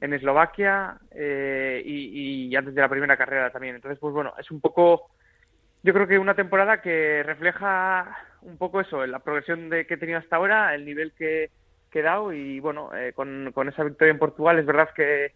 en 0.00 0.12
Eslovaquia 0.12 0.96
eh, 1.10 1.82
y, 1.84 2.54
antes 2.54 2.74
de 2.74 2.80
la 2.80 2.88
primera 2.88 3.16
carrera 3.16 3.50
también. 3.50 3.74
Entonces, 3.74 3.98
pues 3.98 4.14
bueno, 4.14 4.34
es 4.38 4.50
un 4.52 4.60
poco, 4.60 5.10
yo 5.86 5.94
creo 5.94 6.06
que 6.06 6.18
una 6.18 6.34
temporada 6.34 6.82
que 6.82 7.22
refleja 7.22 8.16
un 8.42 8.58
poco 8.58 8.80
eso, 8.80 9.06
la 9.06 9.20
progresión 9.20 9.70
de 9.70 9.86
que 9.86 9.94
he 9.94 9.96
tenido 9.96 10.18
hasta 10.18 10.36
ahora, 10.36 10.74
el 10.74 10.84
nivel 10.84 11.12
que, 11.12 11.50
he 11.92 12.02
dado 12.02 12.30
y 12.30 12.60
bueno, 12.60 12.90
con, 13.14 13.52
con 13.54 13.70
esa 13.70 13.82
victoria 13.82 14.10
en 14.12 14.18
Portugal 14.18 14.58
es 14.58 14.66
verdad 14.66 14.90
que 14.94 15.32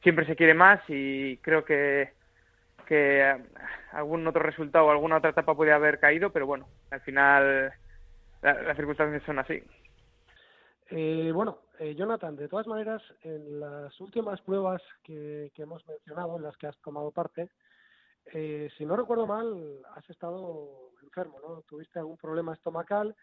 siempre 0.00 0.24
se 0.26 0.36
quiere 0.36 0.54
más 0.54 0.80
y 0.86 1.38
creo 1.38 1.64
que 1.64 2.12
que 2.84 3.20
eh, 3.20 3.44
algún 3.92 4.26
otro 4.26 4.42
resultado 4.42 4.86
o 4.86 4.90
alguna 4.90 5.16
otra 5.16 5.30
etapa 5.30 5.54
puede 5.54 5.72
haber 5.72 5.98
caído, 5.98 6.30
pero 6.30 6.46
bueno, 6.46 6.68
al 6.90 7.00
final 7.00 7.72
las 8.42 8.76
circunstancias 8.76 9.22
son 9.24 9.38
así. 9.38 9.62
Eh, 10.90 11.30
bueno, 11.32 11.58
eh, 11.78 11.94
Jonathan, 11.94 12.36
de 12.36 12.48
todas 12.48 12.66
maneras, 12.66 13.02
en 13.22 13.58
las 13.58 13.98
últimas 14.00 14.40
pruebas 14.42 14.82
que, 15.02 15.50
que 15.54 15.62
hemos 15.62 15.86
mencionado, 15.88 16.36
en 16.36 16.42
las 16.42 16.56
que 16.58 16.66
has 16.66 16.76
tomado 16.78 17.10
parte, 17.10 17.48
eh, 18.32 18.70
si 18.76 18.86
no 18.86 18.96
recuerdo 18.96 19.26
mal, 19.26 19.80
has 19.94 20.08
estado 20.10 20.92
enfermo, 21.02 21.38
¿no? 21.40 21.62
Tuviste 21.62 21.98
algún 21.98 22.16
problema 22.16 22.54
estomacal 22.54 23.14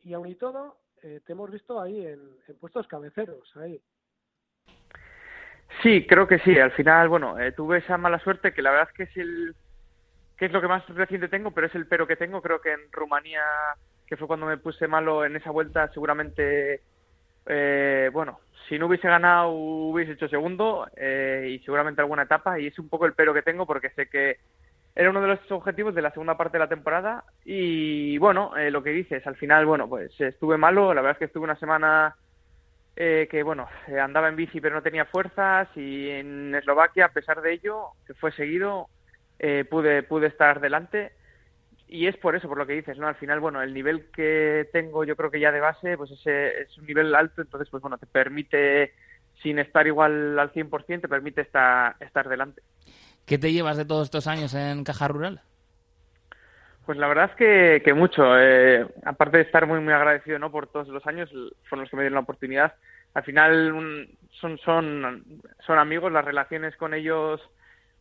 y 0.00 0.12
aun 0.12 0.28
y 0.28 0.34
todo, 0.34 0.78
te 1.00 1.32
hemos 1.32 1.50
visto 1.50 1.80
ahí 1.80 2.06
en, 2.06 2.20
puestos 2.58 2.86
cabeceros, 2.88 3.54
ahí. 3.56 3.80
Sí, 5.82 6.06
creo 6.06 6.26
que 6.26 6.38
sí. 6.40 6.58
Al 6.58 6.72
final, 6.72 7.08
bueno, 7.08 7.38
eh, 7.38 7.52
tuve 7.52 7.78
esa 7.78 7.98
mala 7.98 8.18
suerte 8.20 8.52
que 8.52 8.62
la 8.62 8.70
verdad 8.70 8.88
que 8.94 9.04
es 9.04 9.16
el 9.16 9.54
que 10.36 10.46
es 10.46 10.52
lo 10.52 10.60
que 10.60 10.68
más 10.68 10.86
reciente 10.88 11.28
tengo, 11.28 11.52
pero 11.52 11.68
es 11.68 11.74
el 11.74 11.86
pero 11.86 12.06
que 12.06 12.16
tengo. 12.16 12.42
Creo 12.42 12.60
que 12.60 12.72
en 12.72 12.90
Rumanía, 12.90 13.42
que 14.06 14.16
fue 14.16 14.26
cuando 14.26 14.46
me 14.46 14.58
puse 14.58 14.88
malo 14.88 15.24
en 15.24 15.36
esa 15.36 15.50
vuelta, 15.50 15.92
seguramente, 15.92 16.82
eh, 17.46 18.10
bueno, 18.12 18.40
si 18.68 18.78
no 18.78 18.86
hubiese 18.86 19.08
ganado 19.08 19.50
hubiese 19.50 20.12
hecho 20.12 20.28
segundo 20.28 20.86
eh, 20.96 21.48
y 21.50 21.58
seguramente 21.64 22.00
alguna 22.00 22.22
etapa. 22.22 22.58
Y 22.58 22.68
es 22.68 22.78
un 22.78 22.88
poco 22.88 23.06
el 23.06 23.14
pero 23.14 23.34
que 23.34 23.42
tengo 23.42 23.66
porque 23.66 23.90
sé 23.90 24.08
que 24.08 24.38
era 24.94 25.10
uno 25.10 25.20
de 25.20 25.28
los 25.28 25.52
objetivos 25.52 25.94
de 25.94 26.02
la 26.02 26.12
segunda 26.12 26.36
parte 26.36 26.56
de 26.58 26.64
la 26.64 26.68
temporada. 26.68 27.24
Y 27.44 28.16
bueno, 28.18 28.52
lo 28.70 28.82
que 28.82 28.90
dices, 28.90 29.26
al 29.26 29.36
final, 29.36 29.66
bueno, 29.66 29.88
pues 29.88 30.18
estuve 30.20 30.56
malo. 30.56 30.94
La 30.94 31.00
verdad 31.00 31.12
es 31.12 31.18
que 31.18 31.24
estuve 31.26 31.44
una 31.44 31.56
semana 31.56 32.14
eh, 32.96 33.26
que 33.28 33.42
bueno, 33.42 33.68
eh, 33.88 33.98
andaba 33.98 34.28
en 34.28 34.36
bici 34.36 34.60
pero 34.60 34.76
no 34.76 34.82
tenía 34.82 35.04
fuerzas 35.04 35.68
y 35.74 36.10
en 36.10 36.54
Eslovaquia, 36.54 37.06
a 37.06 37.12
pesar 37.12 37.40
de 37.42 37.52
ello, 37.52 37.88
que 38.06 38.14
fue 38.14 38.30
seguido, 38.32 38.88
eh, 39.40 39.64
pude, 39.68 40.04
pude 40.04 40.28
estar 40.28 40.60
delante 40.60 41.12
y 41.88 42.06
es 42.06 42.16
por 42.16 42.34
eso, 42.34 42.48
por 42.48 42.58
lo 42.58 42.66
que 42.66 42.72
dices, 42.72 42.98
¿no? 42.98 43.06
Al 43.06 43.16
final, 43.16 43.40
bueno, 43.40 43.62
el 43.62 43.74
nivel 43.74 44.10
que 44.10 44.68
tengo 44.72 45.04
yo 45.04 45.16
creo 45.16 45.30
que 45.30 45.40
ya 45.40 45.52
de 45.52 45.60
base, 45.60 45.96
pues 45.96 46.10
ese 46.10 46.62
es 46.62 46.78
un 46.78 46.86
nivel 46.86 47.14
alto, 47.14 47.42
entonces, 47.42 47.68
pues 47.70 47.82
bueno, 47.82 47.98
te 47.98 48.06
permite, 48.06 48.94
sin 49.42 49.58
estar 49.58 49.86
igual 49.86 50.38
al 50.38 50.52
100%, 50.52 51.02
te 51.02 51.08
permite 51.08 51.42
estar, 51.42 51.96
estar 52.00 52.28
delante. 52.28 52.62
¿Qué 53.26 53.38
te 53.38 53.52
llevas 53.52 53.76
de 53.76 53.84
todos 53.84 54.06
estos 54.06 54.26
años 54.26 54.54
en 54.54 54.84
Caja 54.84 55.08
Rural? 55.08 55.40
Pues 56.86 56.98
la 56.98 57.08
verdad 57.08 57.30
es 57.30 57.36
que, 57.36 57.82
que 57.82 57.94
mucho. 57.94 58.38
Eh, 58.38 58.86
aparte 59.04 59.38
de 59.38 59.44
estar 59.44 59.66
muy 59.66 59.80
muy 59.80 59.94
agradecido 59.94 60.38
¿no? 60.38 60.50
por 60.50 60.66
todos 60.66 60.88
los 60.88 61.06
años, 61.06 61.30
fueron 61.64 61.84
los 61.84 61.90
que 61.90 61.96
me 61.96 62.02
dieron 62.02 62.14
la 62.14 62.20
oportunidad. 62.20 62.74
Al 63.14 63.22
final 63.22 64.08
son, 64.40 64.58
son, 64.58 65.24
son 65.66 65.78
amigos, 65.78 66.12
las 66.12 66.24
relaciones 66.24 66.76
con 66.76 66.92
ellos, 66.92 67.40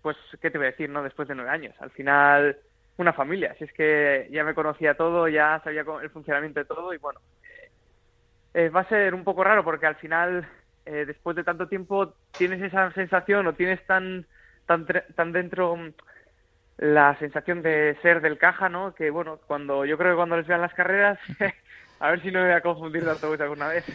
pues, 0.02 0.18
¿qué 0.42 0.52
te 0.52 0.58
voy 0.58 0.68
a 0.68 0.72
decir? 0.72 0.90
no 0.90 1.04
Después 1.04 1.28
de 1.28 1.36
nueve 1.36 1.52
años. 1.52 1.76
Al 1.80 1.92
final, 1.92 2.58
una 2.98 3.14
familia. 3.14 3.56
Si 3.58 3.64
es 3.64 3.74
que 3.74 4.28
ya 4.32 4.44
me 4.44 4.54
conocía 4.54 4.96
todo, 4.96 5.28
ya 5.28 5.62
sabía 5.64 5.84
el 6.02 6.10
funcionamiento 6.10 6.60
de 6.60 6.66
todo 6.66 6.94
y 6.94 6.98
bueno, 6.98 7.20
eh, 8.54 8.70
va 8.70 8.82
a 8.82 8.90
ser 8.90 9.14
un 9.14 9.24
poco 9.24 9.44
raro 9.44 9.64
porque 9.64 9.88
al 9.88 9.96
final, 9.96 10.48
eh, 10.86 11.06
después 11.06 11.36
de 11.36 11.44
tanto 11.44 11.68
tiempo, 11.68 12.14
tienes 12.38 12.62
esa 12.62 12.92
sensación 12.92 13.48
o 13.48 13.54
tienes 13.54 13.84
tan, 13.88 14.28
tan, 14.68 14.86
tan 15.16 15.32
dentro 15.32 15.78
la 16.78 17.18
sensación 17.20 17.62
de 17.62 17.98
ser 18.02 18.22
del 18.22 18.38
caja, 18.38 18.70
¿no? 18.70 18.94
Que 18.94 19.10
bueno, 19.10 19.40
cuando 19.48 19.86
yo 19.86 19.98
creo 19.98 20.12
que 20.12 20.18
cuando 20.18 20.38
les 20.38 20.48
vean 20.48 20.62
las 20.62 20.74
carreras, 20.74 21.20
a 22.00 22.12
ver 22.12 22.22
si 22.22 22.32
no 22.32 22.40
me 22.40 22.46
voy 22.46 22.56
a 22.56 22.62
confundir 22.62 23.04
de 23.04 23.12
autobús 23.12 23.40
alguna 23.42 23.70
vez. 23.70 23.86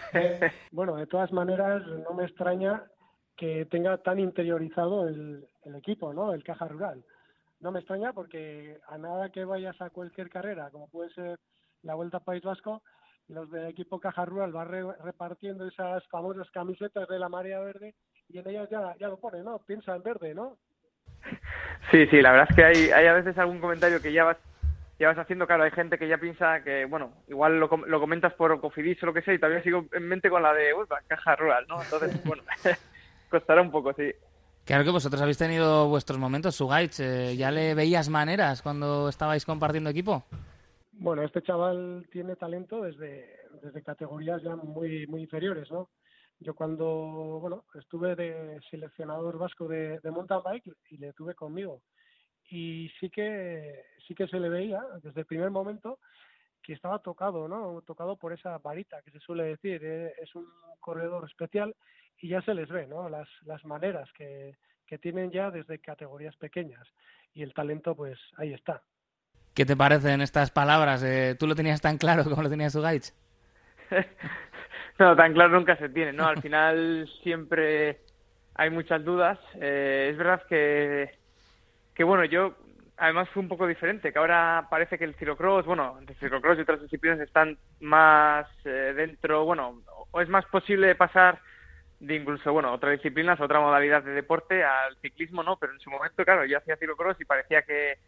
bueno, 0.72 0.96
de 0.96 1.06
todas 1.06 1.32
maneras, 1.32 1.82
no 1.86 2.14
me 2.14 2.24
extraña 2.24 2.84
que 3.36 3.66
tenga 3.66 3.98
tan 3.98 4.18
interiorizado 4.18 5.06
el, 5.06 5.46
el 5.64 5.74
equipo, 5.76 6.12
¿no? 6.12 6.32
El 6.34 6.42
caja 6.42 6.66
rural. 6.66 7.04
No 7.60 7.72
me 7.72 7.80
extraña 7.80 8.12
porque 8.12 8.78
a 8.88 8.98
nada 8.98 9.30
que 9.30 9.44
vayas 9.44 9.80
a 9.80 9.90
cualquier 9.90 10.30
carrera, 10.30 10.70
como 10.70 10.88
puede 10.88 11.10
ser 11.10 11.38
la 11.82 11.94
Vuelta 11.94 12.18
a 12.18 12.24
País 12.24 12.42
Vasco, 12.42 12.82
los 13.28 13.50
del 13.50 13.66
equipo 13.66 14.00
Caja 14.00 14.24
Rural 14.24 14.52
van 14.52 14.68
repartiendo 15.04 15.66
esas 15.66 16.06
famosas 16.08 16.50
camisetas 16.50 17.08
de 17.08 17.18
la 17.18 17.28
marea 17.28 17.60
verde 17.60 17.94
y 18.28 18.38
en 18.38 18.48
ellas 18.48 18.68
ya, 18.70 18.94
ya 18.98 19.08
lo 19.08 19.18
pone, 19.18 19.42
¿no? 19.42 19.58
Piensa 19.66 19.94
en 19.94 20.02
verde, 20.02 20.34
¿no? 20.34 20.56
Sí, 21.90 22.06
sí, 22.06 22.22
la 22.22 22.32
verdad 22.32 22.46
es 22.50 22.56
que 22.56 22.64
hay, 22.64 22.90
hay 22.90 23.06
a 23.06 23.12
veces 23.14 23.36
algún 23.38 23.60
comentario 23.60 24.00
que 24.00 24.12
ya 24.12 24.24
vas 24.24 24.38
ya 24.98 25.08
vas 25.08 25.18
haciendo, 25.18 25.46
claro, 25.46 25.62
hay 25.62 25.70
gente 25.70 25.96
que 25.96 26.08
ya 26.08 26.18
piensa 26.18 26.60
que, 26.64 26.84
bueno, 26.84 27.12
igual 27.28 27.60
lo, 27.60 27.68
lo 27.68 28.00
comentas 28.00 28.34
por 28.34 28.60
Cofidis 28.60 29.00
o 29.02 29.06
lo 29.06 29.14
que 29.14 29.22
sea 29.22 29.34
y 29.34 29.38
todavía 29.38 29.62
sigo 29.62 29.86
en 29.92 30.08
mente 30.08 30.28
con 30.28 30.42
la 30.42 30.52
de 30.52 30.74
Caja 31.06 31.36
Rural, 31.36 31.66
¿no? 31.68 31.80
Entonces, 31.80 32.20
bueno, 32.24 32.42
costará 33.30 33.62
un 33.62 33.70
poco, 33.70 33.92
sí. 33.92 34.12
Claro 34.68 34.84
que 34.84 34.90
vosotros 34.90 35.22
habéis 35.22 35.38
tenido 35.38 35.88
vuestros 35.88 36.18
momentos, 36.18 36.54
Sugaich. 36.54 37.00
Eh, 37.00 37.34
¿Ya 37.38 37.50
le 37.50 37.74
veías 37.74 38.10
maneras 38.10 38.60
cuando 38.60 39.08
estabais 39.08 39.46
compartiendo 39.46 39.88
equipo? 39.88 40.24
Bueno, 40.92 41.22
este 41.22 41.40
chaval 41.40 42.06
tiene 42.12 42.36
talento 42.36 42.82
desde, 42.82 43.34
desde 43.62 43.82
categorías 43.82 44.42
ya 44.42 44.56
muy, 44.56 45.06
muy 45.06 45.22
inferiores, 45.22 45.70
¿no? 45.70 45.88
Yo 46.40 46.54
cuando, 46.54 46.84
bueno, 47.40 47.64
estuve 47.76 48.14
de 48.14 48.60
seleccionador 48.70 49.38
vasco 49.38 49.66
de, 49.66 50.00
de 50.00 50.10
mountain 50.10 50.42
bike 50.44 50.70
y 50.90 50.98
le 50.98 51.14
tuve 51.14 51.34
conmigo. 51.34 51.80
Y 52.50 52.90
sí 53.00 53.08
que, 53.08 53.86
sí 54.06 54.14
que 54.14 54.28
se 54.28 54.38
le 54.38 54.50
veía 54.50 54.82
desde 55.02 55.20
el 55.20 55.26
primer 55.26 55.50
momento 55.50 55.98
que 56.62 56.74
estaba 56.74 56.98
tocado, 56.98 57.48
¿no? 57.48 57.80
Tocado 57.86 58.18
por 58.18 58.34
esa 58.34 58.58
varita 58.58 59.00
que 59.00 59.12
se 59.12 59.20
suele 59.20 59.44
decir. 59.44 59.80
Eh, 59.82 60.12
es 60.20 60.34
un 60.34 60.44
corredor 60.78 61.24
especial 61.26 61.74
y 62.20 62.28
ya 62.28 62.40
se 62.42 62.54
les 62.54 62.68
ve, 62.68 62.86
¿no? 62.86 63.08
Las, 63.08 63.28
las 63.44 63.64
maneras 63.64 64.08
que, 64.12 64.56
que 64.86 64.98
tienen 64.98 65.30
ya 65.30 65.50
desde 65.50 65.78
categorías 65.78 66.36
pequeñas. 66.36 66.86
Y 67.34 67.42
el 67.42 67.54
talento, 67.54 67.94
pues 67.94 68.18
ahí 68.36 68.52
está. 68.52 68.82
¿Qué 69.54 69.64
te 69.64 69.76
parecen 69.76 70.20
estas 70.20 70.50
palabras? 70.50 71.02
Eh, 71.02 71.36
¿Tú 71.38 71.46
lo 71.46 71.54
tenías 71.54 71.80
tan 71.80 71.98
claro 71.98 72.24
como 72.24 72.42
lo 72.42 72.50
tenía 72.50 72.70
su 72.70 72.80
no, 74.98 75.16
tan 75.16 75.32
claro 75.32 75.50
nunca 75.50 75.76
se 75.76 75.88
tiene, 75.88 76.12
¿no? 76.12 76.26
Al 76.26 76.42
final 76.42 77.08
siempre 77.22 78.00
hay 78.54 78.70
muchas 78.70 79.04
dudas. 79.04 79.38
Eh, 79.54 80.08
es 80.10 80.16
verdad 80.16 80.42
que, 80.48 81.10
que, 81.94 82.04
bueno, 82.04 82.24
yo 82.24 82.54
además 82.96 83.28
fue 83.30 83.42
un 83.42 83.48
poco 83.48 83.66
diferente, 83.66 84.12
que 84.12 84.18
ahora 84.18 84.66
parece 84.70 84.98
que 84.98 85.04
el 85.04 85.14
ciclocross, 85.14 85.64
bueno, 85.64 85.98
el 86.00 86.14
ciclocross 86.16 86.58
y 86.58 86.62
otras 86.62 86.82
disciplinas 86.82 87.20
están 87.20 87.56
más 87.80 88.48
eh, 88.64 88.92
dentro, 88.94 89.44
bueno, 89.44 89.82
o 90.10 90.20
es 90.20 90.28
más 90.28 90.44
posible 90.46 90.94
pasar 90.96 91.40
de 92.00 92.14
incluso, 92.14 92.52
bueno, 92.52 92.72
otras 92.72 92.92
disciplinas, 92.92 93.40
otra 93.40 93.60
modalidad 93.60 94.02
de 94.02 94.12
deporte 94.12 94.62
al 94.64 94.96
ciclismo, 95.02 95.42
¿no? 95.42 95.56
Pero 95.56 95.72
en 95.72 95.80
su 95.80 95.90
momento, 95.90 96.24
claro, 96.24 96.44
yo 96.44 96.58
hacía 96.58 96.76
ciclocross 96.76 97.20
y 97.20 97.24
parecía 97.24 97.62
que 97.62 97.98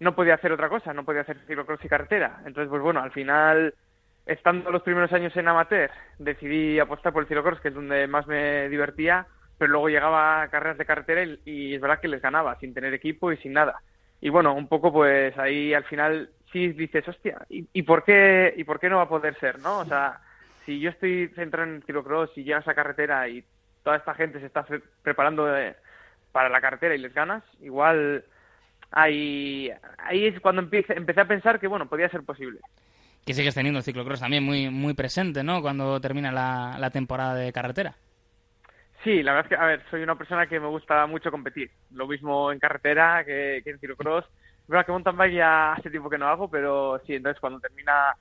no 0.00 0.14
podía 0.14 0.34
hacer 0.34 0.52
otra 0.52 0.68
cosa, 0.68 0.92
no 0.92 1.04
podía 1.04 1.22
hacer 1.22 1.38
ciclocross 1.46 1.84
y 1.84 1.88
carretera. 1.88 2.40
Entonces, 2.46 2.68
pues 2.68 2.82
bueno, 2.82 3.00
al 3.00 3.10
final, 3.10 3.74
estando 4.26 4.70
los 4.70 4.82
primeros 4.82 5.12
años 5.12 5.36
en 5.36 5.48
amateur, 5.48 5.90
decidí 6.18 6.78
apostar 6.78 7.12
por 7.12 7.22
el 7.22 7.28
ciclocross, 7.28 7.60
que 7.60 7.68
es 7.68 7.74
donde 7.74 8.06
más 8.06 8.26
me 8.26 8.68
divertía, 8.68 9.26
pero 9.58 9.72
luego 9.72 9.88
llegaba 9.88 10.42
a 10.42 10.48
carreras 10.48 10.78
de 10.78 10.86
carretera 10.86 11.24
y, 11.44 11.74
es 11.74 11.80
verdad 11.80 12.00
que 12.00 12.08
les 12.08 12.22
ganaba, 12.22 12.58
sin 12.58 12.74
tener 12.74 12.94
equipo 12.94 13.32
y 13.32 13.36
sin 13.38 13.52
nada. 13.52 13.80
Y 14.20 14.28
bueno, 14.28 14.54
un 14.54 14.68
poco 14.68 14.92
pues 14.92 15.36
ahí 15.38 15.74
al 15.74 15.84
final 15.84 16.30
sí 16.52 16.68
dices, 16.68 17.06
hostia, 17.08 17.38
¿y, 17.48 17.82
por, 17.82 18.04
qué, 18.04 18.54
¿y 18.56 18.64
por 18.64 18.78
qué 18.78 18.88
no 18.88 18.96
va 18.96 19.02
a 19.02 19.08
poder 19.08 19.38
ser, 19.38 19.58
no? 19.58 19.80
O 19.80 19.84
sea, 19.84 20.20
si 20.64 20.80
yo 20.80 20.90
estoy 20.90 21.28
centrado 21.34 21.68
en 21.68 21.76
el 21.76 21.82
ciclocross 21.84 22.30
y 22.36 22.44
llegas 22.44 22.66
a 22.68 22.74
carretera 22.74 23.28
y 23.28 23.44
toda 23.82 23.96
esta 23.96 24.14
gente 24.14 24.40
se 24.40 24.46
está 24.46 24.64
preparando 25.02 25.48
para 26.32 26.48
la 26.48 26.60
carretera 26.60 26.94
y 26.94 26.98
les 26.98 27.12
ganas, 27.12 27.42
igual 27.60 28.24
ahí, 28.90 29.70
ahí 29.98 30.26
es 30.26 30.40
cuando 30.40 30.62
empecé, 30.62 30.94
empecé 30.94 31.20
a 31.20 31.28
pensar 31.28 31.58
que, 31.58 31.66
bueno, 31.66 31.88
podía 31.88 32.08
ser 32.08 32.22
posible. 32.22 32.60
Que 33.24 33.34
sigues 33.34 33.54
teniendo 33.54 33.78
el 33.78 33.84
ciclocross 33.84 34.20
también 34.20 34.44
muy, 34.44 34.68
muy 34.70 34.94
presente, 34.94 35.42
¿no? 35.44 35.62
Cuando 35.62 36.00
termina 36.00 36.32
la, 36.32 36.76
la 36.78 36.90
temporada 36.90 37.34
de 37.34 37.52
carretera. 37.52 37.94
Sí, 39.04 39.22
la 39.22 39.32
verdad 39.32 39.52
es 39.52 39.56
que, 39.56 39.62
a 39.62 39.66
ver, 39.66 39.82
soy 39.90 40.02
una 40.02 40.16
persona 40.16 40.46
que 40.46 40.60
me 40.60 40.68
gusta 40.68 41.06
mucho 41.06 41.30
competir. 41.30 41.70
Lo 41.90 42.06
mismo 42.06 42.52
en 42.52 42.58
carretera 42.58 43.24
que, 43.24 43.62
en 43.64 43.78
ciclocross. 43.78 44.24
Es 44.24 44.68
verdad 44.68 44.86
que 44.86 44.92
mountain 44.92 45.16
bike 45.16 45.34
ya 45.34 45.72
hace 45.72 45.90
tiempo 45.90 46.08
que 46.08 46.18
no 46.18 46.28
hago, 46.28 46.48
pero 46.48 47.00
sí, 47.04 47.14
entonces 47.14 47.40
cuando 47.40 47.58
termina 47.58 48.14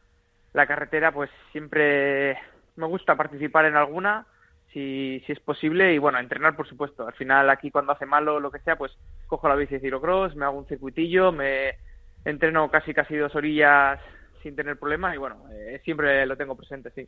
la 0.53 0.67
carretera, 0.67 1.11
pues 1.11 1.29
siempre 1.51 2.37
me 2.75 2.87
gusta 2.87 3.15
participar 3.15 3.65
en 3.65 3.75
alguna 3.75 4.25
si, 4.73 5.21
si 5.25 5.31
es 5.31 5.39
posible 5.39 5.93
y 5.93 5.97
bueno, 5.97 6.19
entrenar 6.19 6.55
por 6.55 6.67
supuesto. 6.67 7.07
Al 7.07 7.13
final 7.13 7.49
aquí 7.49 7.71
cuando 7.71 7.91
hace 7.91 8.05
malo 8.05 8.39
lo 8.39 8.51
que 8.51 8.59
sea, 8.59 8.77
pues 8.77 8.91
cojo 9.27 9.47
la 9.47 9.55
bici 9.55 9.75
de 9.75 9.81
ciclocross, 9.81 10.35
me 10.35 10.45
hago 10.45 10.57
un 10.57 10.67
circuitillo, 10.67 11.31
me 11.31 11.77
entreno 12.25 12.69
casi 12.69 12.93
casi 12.93 13.15
dos 13.15 13.35
orillas 13.35 13.99
sin 14.43 14.55
tener 14.55 14.77
problemas 14.77 15.15
y 15.15 15.17
bueno, 15.17 15.45
eh, 15.51 15.81
siempre 15.83 16.25
lo 16.25 16.35
tengo 16.37 16.55
presente, 16.55 16.91
sí. 16.91 17.07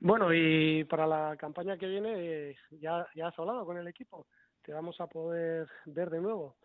Bueno, 0.00 0.34
y 0.34 0.84
para 0.84 1.06
la 1.06 1.36
campaña 1.38 1.78
que 1.78 1.86
viene 1.86 2.56
ya, 2.72 3.06
ya 3.14 3.28
has 3.28 3.38
hablado 3.38 3.64
con 3.64 3.78
el 3.78 3.88
equipo, 3.88 4.26
te 4.62 4.72
vamos 4.72 5.00
a 5.00 5.06
poder 5.06 5.66
ver 5.86 6.10
de 6.10 6.20
nuevo 6.20 6.56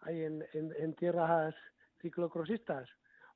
ahí 0.00 0.22
en, 0.22 0.44
en 0.52 0.94
tierras 0.94 1.54
ciclocrossistas 2.00 2.88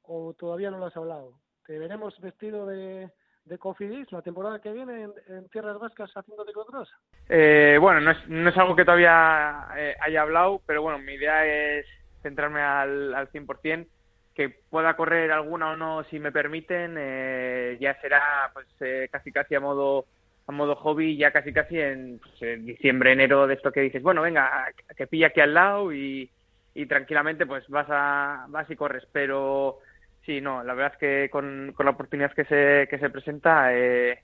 o 0.05 0.35
todavía 0.35 0.71
no 0.71 0.79
lo 0.79 0.87
has 0.87 0.97
hablado. 0.97 1.33
¿Te 1.67 1.79
veremos 1.79 2.19
vestido 2.21 2.67
de, 2.67 3.11
de 3.45 3.59
Cofidis 3.59 4.11
la 4.13 4.23
temporada 4.23 4.61
que 4.61 4.73
viene 4.73 5.09
en, 5.29 5.49
Tierras 5.51 5.79
Vascas 5.79 6.11
haciendo 6.15 6.45
ciclocross? 6.45 6.91
Eh, 7.29 7.79
bueno, 7.81 8.01
no 8.01 8.11
es, 8.11 8.29
no 8.29 8.49
es 8.51 8.57
algo 8.57 8.77
que 8.77 8.85
todavía 8.85 9.69
eh, 9.77 9.97
haya 10.01 10.23
hablado, 10.23 10.61
pero 10.67 10.83
bueno, 10.83 10.99
mi 10.99 11.15
idea 11.15 11.47
es 11.47 11.87
centrarme 12.23 12.61
al, 12.61 13.15
al 13.15 13.31
100%, 13.31 13.87
que 14.35 14.49
pueda 14.71 14.95
correr 14.97 15.31
alguna 15.31 15.73
o 15.73 15.77
no 15.77 16.05
si 16.05 16.19
me 16.19 16.33
permiten, 16.33 16.97
eh, 16.99 17.77
ya 17.81 18.01
será 18.01 18.51
pues 18.53 18.67
eh, 18.81 19.09
casi 19.11 19.31
casi 19.31 19.55
a 19.55 19.61
modo 19.61 20.07
a 20.47 20.53
modo 20.53 20.75
hobby, 20.75 21.17
ya 21.17 21.31
casi 21.31 21.53
casi 21.53 21.79
en, 21.79 22.19
pues, 22.19 22.43
en 22.43 22.67
diciembre, 22.67 23.13
enero, 23.13 23.47
de 23.47 23.55
esto 23.55 23.71
que 23.71 23.81
dices, 23.81 24.03
bueno, 24.03 24.23
venga, 24.23 24.67
que 24.97 25.07
pilla 25.07 25.29
aquí 25.29 25.41
al 25.41 25.55
lado 25.55 25.93
y, 25.93 26.29
y 26.75 26.87
tranquilamente 26.87 27.47
pues 27.47 27.69
vas 27.69 27.87
a 27.89 28.47
vas 28.49 28.69
y 28.71 28.75
corres, 28.75 29.07
pero 29.13 29.79
Sí, 30.25 30.41
no, 30.41 30.63
la 30.63 30.75
verdad 30.75 30.93
es 30.95 30.99
que 30.99 31.31
con, 31.31 31.73
con 31.75 31.87
la 31.87 31.93
oportunidad 31.93 32.33
que 32.33 32.45
se, 32.45 32.87
que 32.89 32.99
se 32.99 33.11
presenta 33.11 33.75
eh, 33.75 34.21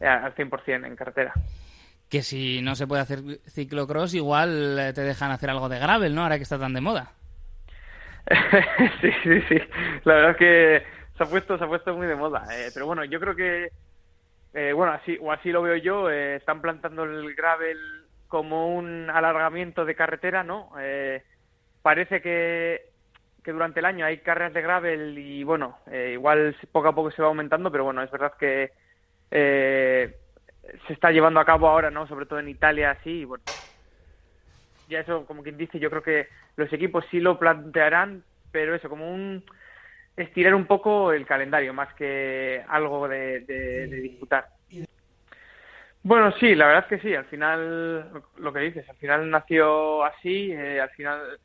al 0.00 0.34
100% 0.34 0.86
en 0.86 0.96
carretera. 0.96 1.32
Que 2.10 2.22
si 2.22 2.62
no 2.62 2.74
se 2.74 2.86
puede 2.86 3.02
hacer 3.02 3.20
ciclocross, 3.48 4.14
igual 4.14 4.78
eh, 4.78 4.92
te 4.92 5.02
dejan 5.02 5.30
hacer 5.30 5.50
algo 5.50 5.68
de 5.68 5.78
gravel, 5.78 6.14
¿no? 6.14 6.22
Ahora 6.22 6.36
que 6.36 6.42
está 6.42 6.58
tan 6.58 6.74
de 6.74 6.80
moda. 6.80 7.12
sí, 9.00 9.10
sí, 9.22 9.40
sí. 9.48 9.58
La 10.04 10.14
verdad 10.14 10.30
es 10.32 10.36
que 10.36 10.82
se 11.16 11.24
ha 11.24 11.26
puesto, 11.26 11.58
se 11.58 11.64
ha 11.64 11.68
puesto 11.68 11.94
muy 11.94 12.06
de 12.06 12.16
moda. 12.16 12.46
Eh, 12.52 12.70
pero 12.72 12.86
bueno, 12.86 13.04
yo 13.04 13.18
creo 13.20 13.34
que, 13.34 13.70
eh, 14.54 14.72
bueno, 14.72 14.92
así 14.92 15.18
o 15.20 15.32
así 15.32 15.50
lo 15.50 15.62
veo 15.62 15.76
yo, 15.76 16.10
eh, 16.10 16.36
están 16.36 16.60
plantando 16.60 17.04
el 17.04 17.34
gravel 17.34 17.78
como 18.28 18.74
un 18.76 19.10
alargamiento 19.10 19.84
de 19.84 19.94
carretera, 19.94 20.44
¿no? 20.44 20.70
Eh, 20.78 21.22
parece 21.82 22.20
que 22.20 22.87
que 23.48 23.52
durante 23.52 23.80
el 23.80 23.86
año 23.86 24.04
hay 24.04 24.18
carreras 24.18 24.52
de 24.52 24.60
gravel 24.60 25.16
y 25.16 25.42
bueno, 25.42 25.78
eh, 25.90 26.10
igual 26.12 26.54
poco 26.70 26.88
a 26.88 26.94
poco 26.94 27.10
se 27.10 27.22
va 27.22 27.28
aumentando, 27.28 27.72
pero 27.72 27.82
bueno, 27.82 28.02
es 28.02 28.10
verdad 28.10 28.34
que 28.38 28.72
eh, 29.30 30.14
se 30.86 30.92
está 30.92 31.10
llevando 31.10 31.40
a 31.40 31.46
cabo 31.46 31.66
ahora, 31.66 31.90
¿no? 31.90 32.06
Sobre 32.06 32.26
todo 32.26 32.40
en 32.40 32.50
Italia, 32.50 32.90
así, 32.90 33.20
y 33.20 33.24
bueno, 33.24 33.42
ya 34.90 35.00
eso, 35.00 35.24
como 35.24 35.42
quien 35.42 35.56
dice, 35.56 35.78
yo 35.78 35.88
creo 35.88 36.02
que 36.02 36.28
los 36.56 36.70
equipos 36.74 37.06
sí 37.10 37.20
lo 37.20 37.38
plantearán, 37.38 38.22
pero 38.52 38.74
eso, 38.74 38.90
como 38.90 39.10
un 39.10 39.42
estirar 40.14 40.54
un 40.54 40.66
poco 40.66 41.14
el 41.14 41.24
calendario, 41.24 41.72
más 41.72 41.94
que 41.94 42.62
algo 42.68 43.08
de, 43.08 43.40
de, 43.46 43.86
de 43.86 43.96
disputar. 43.96 44.48
Bueno, 46.02 46.32
sí, 46.32 46.54
la 46.54 46.66
verdad 46.66 46.84
es 46.90 47.00
que 47.00 47.08
sí, 47.08 47.14
al 47.14 47.24
final, 47.24 48.22
lo 48.36 48.52
que 48.52 48.60
dices, 48.60 48.86
al 48.90 48.96
final 48.96 49.30
nació 49.30 50.04
así, 50.04 50.52
eh, 50.52 50.82
al 50.82 50.90
final 50.90 51.38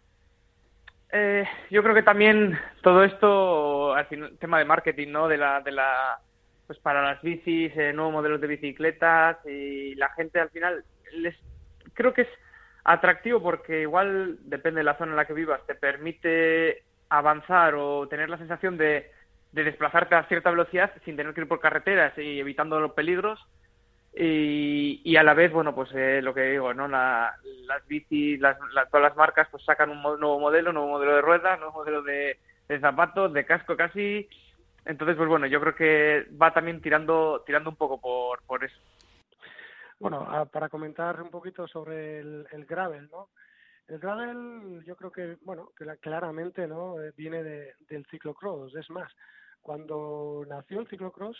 eh, 1.13 1.47
yo 1.69 1.83
creo 1.83 1.93
que 1.93 2.01
también 2.01 2.59
todo 2.81 3.03
esto, 3.03 3.93
al 3.93 4.07
final, 4.07 4.35
tema 4.39 4.57
de 4.57 4.65
marketing, 4.65 5.11
¿no? 5.11 5.27
De 5.27 5.37
la, 5.37 5.61
de 5.61 5.71
la, 5.71 6.19
pues 6.65 6.79
para 6.79 7.03
las 7.03 7.21
bicis, 7.21 7.71
eh, 7.77 7.93
nuevos 7.93 8.13
modelos 8.13 8.41
de 8.41 8.47
bicicletas 8.47 9.37
y 9.45 9.93
la 9.95 10.09
gente 10.09 10.39
al 10.39 10.49
final 10.49 10.83
les, 11.13 11.35
creo 11.93 12.13
que 12.13 12.23
es 12.23 12.27
atractivo 12.83 13.41
porque 13.43 13.81
igual 13.81 14.39
depende 14.41 14.79
de 14.79 14.85
la 14.85 14.97
zona 14.97 15.11
en 15.11 15.17
la 15.17 15.25
que 15.25 15.33
vivas, 15.33 15.65
te 15.67 15.75
permite 15.75 16.83
avanzar 17.09 17.75
o 17.75 18.07
tener 18.07 18.29
la 18.29 18.39
sensación 18.39 18.77
de, 18.77 19.11
de 19.51 19.63
desplazarte 19.63 20.15
a 20.15 20.27
cierta 20.27 20.49
velocidad 20.49 20.91
sin 21.05 21.15
tener 21.15 21.33
que 21.35 21.41
ir 21.41 21.47
por 21.47 21.59
carreteras 21.59 22.17
y 22.17 22.39
evitando 22.39 22.79
los 22.79 22.93
peligros. 22.93 23.39
Y, 24.15 25.15
a 25.15 25.23
la 25.23 25.33
vez, 25.33 25.51
bueno, 25.51 25.73
pues 25.73 25.89
eh, 25.93 26.21
lo 26.21 26.33
que 26.33 26.43
digo, 26.43 26.73
¿no? 26.73 26.87
las 26.87 27.87
bicis, 27.87 28.39
las, 28.39 28.57
todas 28.91 29.01
las 29.01 29.15
marcas 29.15 29.47
pues 29.49 29.63
sacan 29.65 29.89
un 29.89 30.01
nuevo 30.01 30.39
modelo, 30.39 30.71
nuevo 30.71 30.89
modelo 30.89 31.15
de 31.15 31.21
ruedas, 31.21 31.59
nuevo 31.59 31.73
modelo 31.73 32.03
de, 32.03 32.37
zapatos, 32.79 33.33
de 33.33 33.45
casco 33.45 33.75
casi. 33.75 34.27
Entonces, 34.85 35.15
pues 35.15 35.29
bueno, 35.29 35.47
yo 35.47 35.59
creo 35.61 35.75
que 35.75 36.27
va 36.39 36.53
también 36.53 36.81
tirando, 36.81 37.43
tirando 37.45 37.69
un 37.69 37.75
poco 37.75 37.99
por, 37.99 38.43
por 38.43 38.63
eso. 38.63 38.77
Bueno, 39.99 40.27
para 40.51 40.69
comentar 40.69 41.21
un 41.21 41.29
poquito 41.29 41.67
sobre 41.67 42.19
el, 42.19 42.45
el 42.51 42.65
gravel, 42.65 43.09
¿no? 43.09 43.29
El 43.87 43.99
gravel 43.99 44.83
yo 44.85 44.95
creo 44.95 45.11
que, 45.11 45.37
bueno, 45.41 45.71
que 45.77 45.85
claramente 45.97 46.67
no 46.67 47.01
eh, 47.01 47.13
viene 47.15 47.43
de, 47.43 47.73
del 47.89 48.05
ciclocross. 48.07 48.75
Es 48.75 48.89
más, 48.89 49.11
cuando 49.63 50.45
nació 50.47 50.81
el 50.81 50.87
ciclocross, 50.87 51.37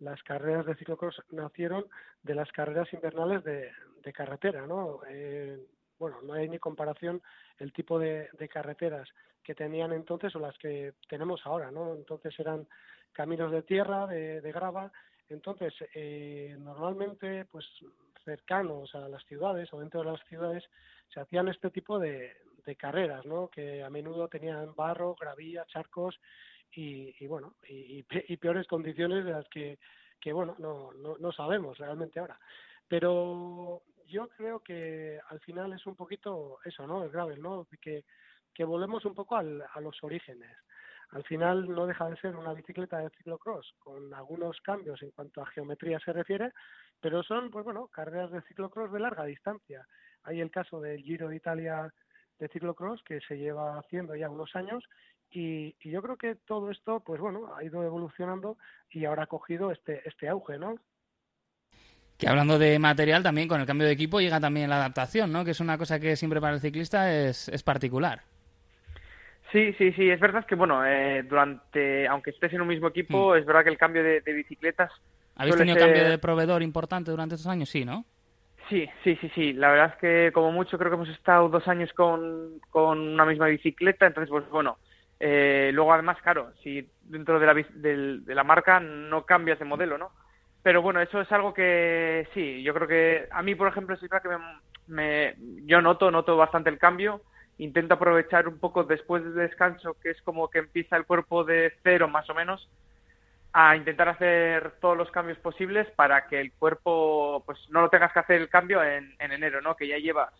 las 0.00 0.22
carreras 0.22 0.66
de 0.66 0.74
ciclocross 0.74 1.22
nacieron 1.30 1.86
de 2.22 2.34
las 2.34 2.50
carreras 2.52 2.92
invernales 2.92 3.44
de, 3.44 3.70
carretera, 4.12 4.66
¿no? 4.68 5.00
Eh, 5.08 5.58
bueno, 5.98 6.22
no 6.22 6.34
hay 6.34 6.48
ni 6.48 6.60
comparación 6.60 7.20
el 7.58 7.72
tipo 7.72 7.98
de, 7.98 8.28
carreteras 8.52 9.08
que 9.42 9.54
tenían 9.54 9.92
entonces 9.92 10.34
o 10.36 10.38
las 10.38 10.56
que 10.58 10.94
tenemos 11.08 11.40
ahora, 11.44 11.72
¿no? 11.72 11.92
Entonces 11.94 12.38
eran 12.38 12.68
caminos 13.12 13.50
de 13.50 13.62
tierra, 13.62 14.06
de, 14.06 14.40
de 14.40 14.52
grava, 14.52 14.92
entonces 15.28 15.74
eh, 15.94 16.56
normalmente, 16.58 17.46
pues 17.46 17.66
cercanos 18.24 18.94
a 18.94 19.08
las 19.08 19.24
ciudades 19.24 19.72
o 19.72 19.80
dentro 19.80 20.00
de 20.02 20.12
las 20.12 20.24
ciudades 20.26 20.64
se 21.12 21.20
hacían 21.20 21.48
este 21.48 21.70
tipo 21.70 21.98
de, 21.98 22.32
de 22.64 22.76
carreras, 22.76 23.24
¿no? 23.24 23.48
Que 23.48 23.82
a 23.82 23.90
menudo 23.90 24.28
tenían 24.28 24.74
barro, 24.74 25.16
gravilla, 25.18 25.64
charcos 25.66 26.18
y, 26.76 27.14
y 27.18 27.26
bueno, 27.26 27.54
y, 27.66 28.04
y, 28.28 28.36
peores 28.36 28.66
condiciones 28.66 29.24
de 29.24 29.32
las 29.32 29.48
que, 29.48 29.78
que 30.20 30.32
bueno, 30.32 30.54
no, 30.58 30.92
no, 30.92 31.16
no 31.18 31.32
sabemos 31.32 31.78
realmente 31.78 32.20
ahora. 32.20 32.38
Pero 32.86 33.82
yo 34.06 34.28
creo 34.28 34.60
que 34.60 35.18
al 35.30 35.40
final 35.40 35.72
es 35.72 35.86
un 35.86 35.96
poquito 35.96 36.58
eso, 36.64 36.86
¿no? 36.86 37.02
El 37.02 37.10
gravel, 37.10 37.40
¿no? 37.40 37.66
Que, 37.80 38.04
que 38.52 38.64
volvemos 38.64 39.06
un 39.06 39.14
poco 39.14 39.36
al, 39.36 39.64
a 39.72 39.80
los 39.80 40.02
orígenes. 40.04 40.54
Al 41.10 41.24
final 41.24 41.66
no 41.66 41.86
deja 41.86 42.10
de 42.10 42.16
ser 42.18 42.36
una 42.36 42.52
bicicleta 42.52 42.98
de 42.98 43.10
ciclocross 43.10 43.74
con 43.78 44.12
algunos 44.12 44.60
cambios 44.60 45.00
en 45.02 45.12
cuanto 45.12 45.40
a 45.40 45.46
geometría 45.46 45.98
se 46.00 46.12
refiere, 46.12 46.52
pero 47.00 47.22
son, 47.22 47.50
pues 47.50 47.64
bueno, 47.64 47.88
carreras 47.88 48.32
de 48.32 48.42
ciclocross 48.42 48.92
de 48.92 49.00
larga 49.00 49.24
distancia. 49.24 49.86
Hay 50.24 50.40
el 50.40 50.50
caso 50.50 50.80
del 50.80 51.02
Giro 51.02 51.28
de 51.28 51.36
Italia 51.36 51.90
de 52.38 52.48
ciclocross 52.48 53.02
que 53.02 53.20
se 53.20 53.38
lleva 53.38 53.78
haciendo 53.78 54.14
ya 54.14 54.28
unos 54.28 54.54
años 54.56 54.84
y, 55.38 55.76
yo 55.90 56.00
creo 56.00 56.16
que 56.16 56.34
todo 56.34 56.70
esto, 56.70 57.00
pues 57.00 57.20
bueno, 57.20 57.54
ha 57.54 57.62
ido 57.62 57.82
evolucionando 57.82 58.56
y 58.90 59.04
ahora 59.04 59.24
ha 59.24 59.26
cogido 59.26 59.70
este, 59.70 60.00
este 60.08 60.28
auge, 60.28 60.58
¿no? 60.58 60.76
Que 62.16 62.26
hablando 62.26 62.58
de 62.58 62.78
material, 62.78 63.22
también 63.22 63.46
con 63.46 63.60
el 63.60 63.66
cambio 63.66 63.86
de 63.86 63.92
equipo 63.92 64.20
llega 64.20 64.40
también 64.40 64.70
la 64.70 64.76
adaptación, 64.76 65.30
¿no? 65.30 65.44
Que 65.44 65.50
es 65.50 65.60
una 65.60 65.76
cosa 65.76 66.00
que 66.00 66.16
siempre 66.16 66.40
para 66.40 66.54
el 66.54 66.60
ciclista 66.60 67.12
es, 67.12 67.50
es 67.50 67.62
particular. 67.62 68.22
Sí, 69.52 69.74
sí, 69.74 69.92
sí, 69.92 70.08
es 70.08 70.18
verdad 70.18 70.46
que, 70.46 70.54
bueno, 70.54 70.84
eh, 70.86 71.22
durante, 71.22 72.08
aunque 72.08 72.30
estés 72.30 72.54
en 72.54 72.62
un 72.62 72.68
mismo 72.68 72.88
equipo, 72.88 73.34
mm. 73.34 73.36
es 73.36 73.44
verdad 73.44 73.64
que 73.64 73.70
el 73.70 73.78
cambio 73.78 74.02
de, 74.02 74.22
de 74.22 74.32
bicicletas... 74.32 74.90
¿Habéis 75.36 75.56
tenido 75.56 75.76
cambio 75.76 76.08
de 76.08 76.16
proveedor 76.16 76.62
importante 76.62 77.10
durante 77.10 77.34
estos 77.34 77.50
años? 77.50 77.68
Sí, 77.68 77.84
¿no? 77.84 78.06
Sí, 78.70 78.88
sí, 79.04 79.16
sí, 79.20 79.30
sí. 79.34 79.52
La 79.52 79.70
verdad 79.70 79.92
es 79.92 80.00
que 80.00 80.32
como 80.32 80.50
mucho 80.50 80.78
creo 80.78 80.90
que 80.90 80.96
hemos 80.96 81.10
estado 81.10 81.50
dos 81.50 81.68
años 81.68 81.92
con, 81.92 82.58
con 82.70 82.98
una 82.98 83.26
misma 83.26 83.48
bicicleta, 83.48 84.06
entonces 84.06 84.30
pues 84.30 84.48
bueno. 84.48 84.78
Eh, 85.18 85.70
luego 85.72 85.92
además, 85.92 86.18
claro, 86.22 86.52
si 86.62 86.88
dentro 87.02 87.40
de 87.40 87.46
la, 87.46 87.54
de, 87.54 88.34
la 88.34 88.44
marca 88.44 88.80
no 88.80 89.24
cambias 89.24 89.58
de 89.58 89.64
modelo, 89.64 89.96
¿no? 89.96 90.12
Pero 90.62 90.82
bueno, 90.82 91.00
eso 91.00 91.20
es 91.20 91.30
algo 91.30 91.54
que 91.54 92.28
sí, 92.34 92.62
yo 92.62 92.74
creo 92.74 92.88
que 92.88 93.28
a 93.30 93.42
mí, 93.42 93.54
por 93.54 93.68
ejemplo, 93.68 93.94
es 93.94 94.00
verdad 94.00 94.22
que 94.22 94.92
me, 94.92 95.36
yo 95.64 95.80
noto, 95.80 96.10
noto 96.10 96.36
bastante 96.36 96.70
el 96.70 96.78
cambio. 96.78 97.22
Intento 97.58 97.94
aprovechar 97.94 98.48
un 98.48 98.58
poco 98.58 98.84
después 98.84 99.22
del 99.22 99.34
descanso, 99.34 99.96
que 100.02 100.10
es 100.10 100.20
como 100.22 100.48
que 100.48 100.58
empieza 100.58 100.96
el 100.96 101.06
cuerpo 101.06 101.44
de 101.44 101.72
cero 101.82 102.08
más 102.08 102.28
o 102.28 102.34
menos, 102.34 102.68
a 103.52 103.74
intentar 103.74 104.08
hacer 104.08 104.72
todos 104.80 104.98
los 104.98 105.10
cambios 105.10 105.38
posibles 105.38 105.88
para 105.92 106.26
que 106.26 106.38
el 106.40 106.52
cuerpo 106.52 107.42
pues 107.46 107.58
no 107.70 107.80
lo 107.80 107.88
tengas 107.88 108.12
que 108.12 108.18
hacer 108.18 108.40
el 108.42 108.50
cambio 108.50 108.84
en, 108.84 109.14
enero, 109.18 109.62
¿no? 109.62 109.76
Que 109.76 109.88
ya 109.88 109.96
llevas 109.96 110.34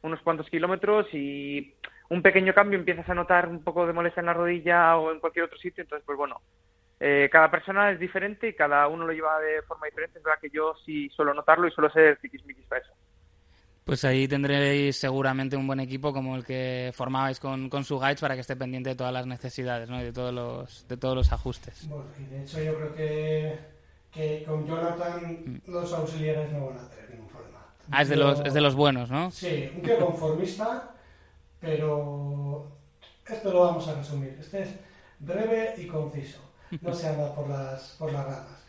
unos 0.00 0.20
cuantos 0.22 0.48
kilómetros 0.48 1.06
y 1.12 1.74
un 2.12 2.20
pequeño 2.20 2.52
cambio 2.52 2.78
empiezas 2.78 3.08
a 3.08 3.14
notar 3.14 3.48
un 3.48 3.64
poco 3.64 3.86
de 3.86 3.94
molestia 3.94 4.20
en 4.20 4.26
la 4.26 4.34
rodilla 4.34 4.96
o 4.98 5.10
en 5.10 5.18
cualquier 5.18 5.46
otro 5.46 5.56
sitio, 5.56 5.82
entonces 5.82 6.04
pues 6.04 6.18
bueno, 6.18 6.42
eh, 7.00 7.30
cada 7.32 7.50
persona 7.50 7.90
es 7.90 7.98
diferente 7.98 8.48
y 8.48 8.54
cada 8.54 8.86
uno 8.86 9.06
lo 9.06 9.14
lleva 9.14 9.40
de 9.40 9.62
forma 9.62 9.86
diferente, 9.86 10.18
es 10.18 10.24
verdad 10.24 10.38
que 10.40 10.50
yo 10.50 10.74
sí 10.84 11.08
suelo 11.08 11.32
notarlo 11.32 11.66
y 11.66 11.70
suelo 11.70 11.90
ser 11.90 12.18
tiquismiquis 12.18 12.66
para 12.66 12.82
eso. 12.82 12.92
Pues 13.84 14.04
ahí 14.04 14.28
tendréis 14.28 14.96
seguramente 14.96 15.56
un 15.56 15.66
buen 15.66 15.80
equipo 15.80 16.12
como 16.12 16.36
el 16.36 16.44
que 16.44 16.92
formabais 16.94 17.40
con, 17.40 17.70
con 17.70 17.82
su 17.82 17.98
guides 17.98 18.20
para 18.20 18.34
que 18.34 18.42
esté 18.42 18.56
pendiente 18.56 18.90
de 18.90 18.96
todas 18.96 19.12
las 19.12 19.26
necesidades 19.26 19.88
¿no? 19.88 19.98
y 20.00 20.04
de 20.04 20.12
todos 20.12 20.34
los, 20.34 20.86
de 20.86 20.96
todos 20.98 21.16
los 21.16 21.32
ajustes. 21.32 21.88
Bueno, 21.88 22.04
y 22.20 22.24
de 22.26 22.42
hecho 22.42 22.62
yo 22.62 22.76
creo 22.76 22.94
que, 22.94 23.58
que 24.12 24.44
con 24.46 24.66
Jonathan 24.66 25.62
mm. 25.64 25.70
los 25.70 25.92
auxiliares 25.94 26.52
no 26.52 26.66
van 26.66 26.78
a 26.78 26.88
tener 26.90 27.10
ningún 27.10 27.28
problema. 27.28 27.66
Ah, 27.90 28.02
es 28.02 28.10
de, 28.10 28.16
los, 28.16 28.38
es 28.40 28.52
de 28.52 28.60
los 28.60 28.76
buenos, 28.76 29.10
¿no? 29.10 29.30
Sí, 29.30 29.72
un 29.74 29.82
tío 29.82 29.98
conformista, 29.98 30.91
pero 31.62 32.70
esto 33.26 33.50
lo 33.50 33.60
vamos 33.60 33.88
a 33.88 33.94
resumir. 33.94 34.36
Este 34.38 34.64
es 34.64 34.68
breve 35.18 35.74
y 35.78 35.86
conciso. 35.86 36.40
No 36.82 36.92
se 36.92 37.08
anda 37.08 37.34
por 37.34 37.48
las, 37.48 37.96
por 37.98 38.12
las 38.12 38.26
ramas. 38.26 38.66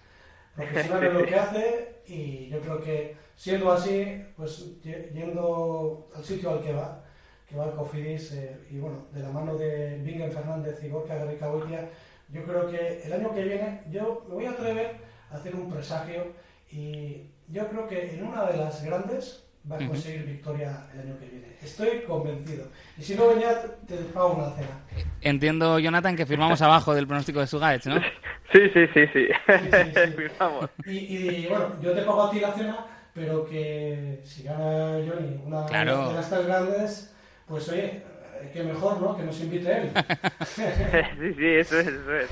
Profesional 0.56 1.04
en 1.04 1.14
lo 1.14 1.26
que 1.26 1.36
hace 1.36 2.02
y 2.08 2.48
yo 2.48 2.62
creo 2.62 2.82
que 2.82 3.18
Siendo 3.36 3.72
así, 3.72 4.24
pues 4.38 4.80
yendo 4.82 6.10
al 6.16 6.24
sitio 6.24 6.52
al 6.52 6.62
que 6.62 6.74
va, 6.74 7.04
que 7.48 7.56
va 7.56 7.66
el 7.66 7.72
Cofidis, 7.72 8.32
eh, 8.34 8.58
y 8.70 8.78
bueno, 8.78 9.08
de 9.12 9.22
la 9.22 9.30
mano 9.30 9.58
de 9.58 9.98
Bingen 9.98 10.32
Fernández 10.32 10.84
y 10.84 10.90
Gorka 10.90 11.16
Garricahuitia, 11.16 11.90
yo 12.30 12.44
creo 12.44 12.70
que 12.70 13.02
el 13.04 13.14
año 13.14 13.34
que 13.34 13.44
viene, 13.44 13.82
yo 13.90 14.26
me 14.30 14.36
voy 14.36 14.46
a 14.46 14.52
atrever 14.52 14.98
a 15.32 15.36
hacer 15.36 15.56
un 15.56 15.70
presagio 15.70 16.28
y 16.72 17.32
yo 17.48 17.68
creo 17.68 17.88
que 17.88 18.14
en 18.14 18.26
una 18.26 18.46
de 18.46 18.58
las 18.58 18.84
grandes 18.84 19.44
va 19.72 19.76
a 19.78 19.88
conseguir 19.88 20.26
victoria 20.26 20.88
el 20.94 21.00
año 21.00 21.20
que 21.20 21.26
viene. 21.28 21.48
Estoy 21.62 22.02
convencido. 22.08 22.68
Y 22.98 23.04
si 23.04 23.16
no 23.16 23.28
venía, 23.30 23.62
te 23.88 23.96
pago 24.14 24.34
una 24.34 24.52
cena. 24.52 24.80
Entiendo, 25.22 25.80
Jonathan, 25.80 26.16
que 26.16 26.26
firmamos 26.26 26.62
abajo 26.62 26.94
del 26.94 27.08
pronóstico 27.08 27.40
de 27.40 27.48
Sugaets, 27.48 27.88
¿no? 27.88 27.96
Sí, 28.52 28.60
sí, 28.72 28.86
sí, 28.94 29.08
sí. 29.12 29.28
Firmamos. 30.16 30.70
Y, 30.86 30.92
y, 30.92 31.48
bueno, 31.48 31.74
yo 31.82 31.92
te 31.92 32.04
pago 32.04 32.26
a 32.26 32.30
ti 32.30 32.40
la 32.40 32.54
cena 32.54 32.86
pero 33.14 33.46
que 33.46 34.22
si 34.24 34.44
gana 34.44 35.00
Johnny 35.06 35.42
una 35.46 35.66
de 35.68 36.14
las 36.14 36.30
tres 36.30 36.46
grandes, 36.46 37.16
pues 37.48 37.70
oye, 37.70 38.04
que 38.52 38.64
mejor, 38.64 39.00
¿no? 39.02 39.16
Que 39.16 39.24
nos 39.24 39.40
invite 39.40 39.78
él. 39.78 39.92
sí, 40.46 41.34
sí, 41.38 41.46
eso 41.46 41.80
es, 41.80 41.88
eso 41.88 42.16
es. 42.16 42.30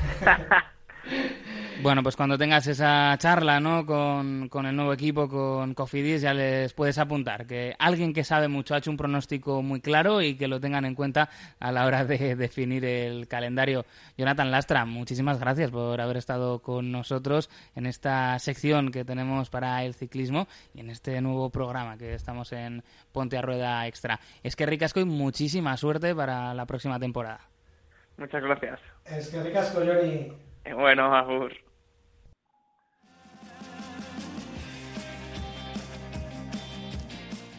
Bueno, 1.82 2.04
pues 2.04 2.16
cuando 2.16 2.38
tengas 2.38 2.68
esa 2.68 3.16
charla 3.18 3.60
¿no? 3.60 3.86
con, 3.88 4.50
el 4.66 4.76
nuevo 4.76 4.94
equipo, 4.94 5.28
con 5.28 5.74
Cofidis, 5.74 6.22
ya 6.22 6.32
les 6.32 6.74
puedes 6.74 7.00
apuntar 7.00 7.48
que 7.48 7.76
alguien 7.80 8.14
que 8.14 8.24
sabe 8.24 8.48
mucho 8.48 8.76
ha 8.76 8.78
hecho 8.78 8.92
un 8.92 8.98
pronóstico 8.98 9.64
muy 9.64 9.82
claro 9.82 10.22
y 10.22 10.36
que 10.36 10.48
lo 10.48 10.60
tengan 10.60 10.86
en 10.86 10.94
cuenta 10.94 11.30
a 11.60 11.72
la 11.72 11.86
hora 11.88 12.06
de 12.06 12.36
definir 12.38 12.86
el 12.86 13.28
calendario. 13.28 13.86
Jonathan 14.16 14.52
Lastra, 14.52 14.86
muchísimas 14.86 15.40
gracias 15.40 15.72
por 15.72 16.00
haber 16.00 16.18
estado 16.18 16.60
con 16.60 16.92
nosotros 16.92 17.50
en 17.76 17.88
esta 17.88 18.38
sección 18.38 18.92
que 18.92 19.04
tenemos 19.04 19.50
para 19.50 19.84
el 19.84 19.96
ciclismo 19.96 20.48
y 20.76 20.82
en 20.82 20.92
este 20.92 21.20
nuevo 21.20 21.50
programa 21.50 21.98
que 21.98 22.14
estamos 22.14 22.52
en 22.54 22.84
Ponte 23.12 23.40
a 23.40 23.42
Rueda 23.42 23.88
Extra. 23.88 24.20
Es 24.44 24.56
que 24.56 24.68
ricasco 24.68 25.00
y 25.00 25.06
muchísima 25.06 25.76
suerte 25.78 26.14
para 26.14 26.54
la 26.54 26.68
próxima 26.68 27.00
temporada. 27.00 27.42
Muchas 28.18 28.44
gracias. 28.44 28.80
Es 29.06 29.30
que 29.30 29.42
ricasco, 29.42 29.80
Johnny. 29.80 30.32
Bueno. 30.76 31.10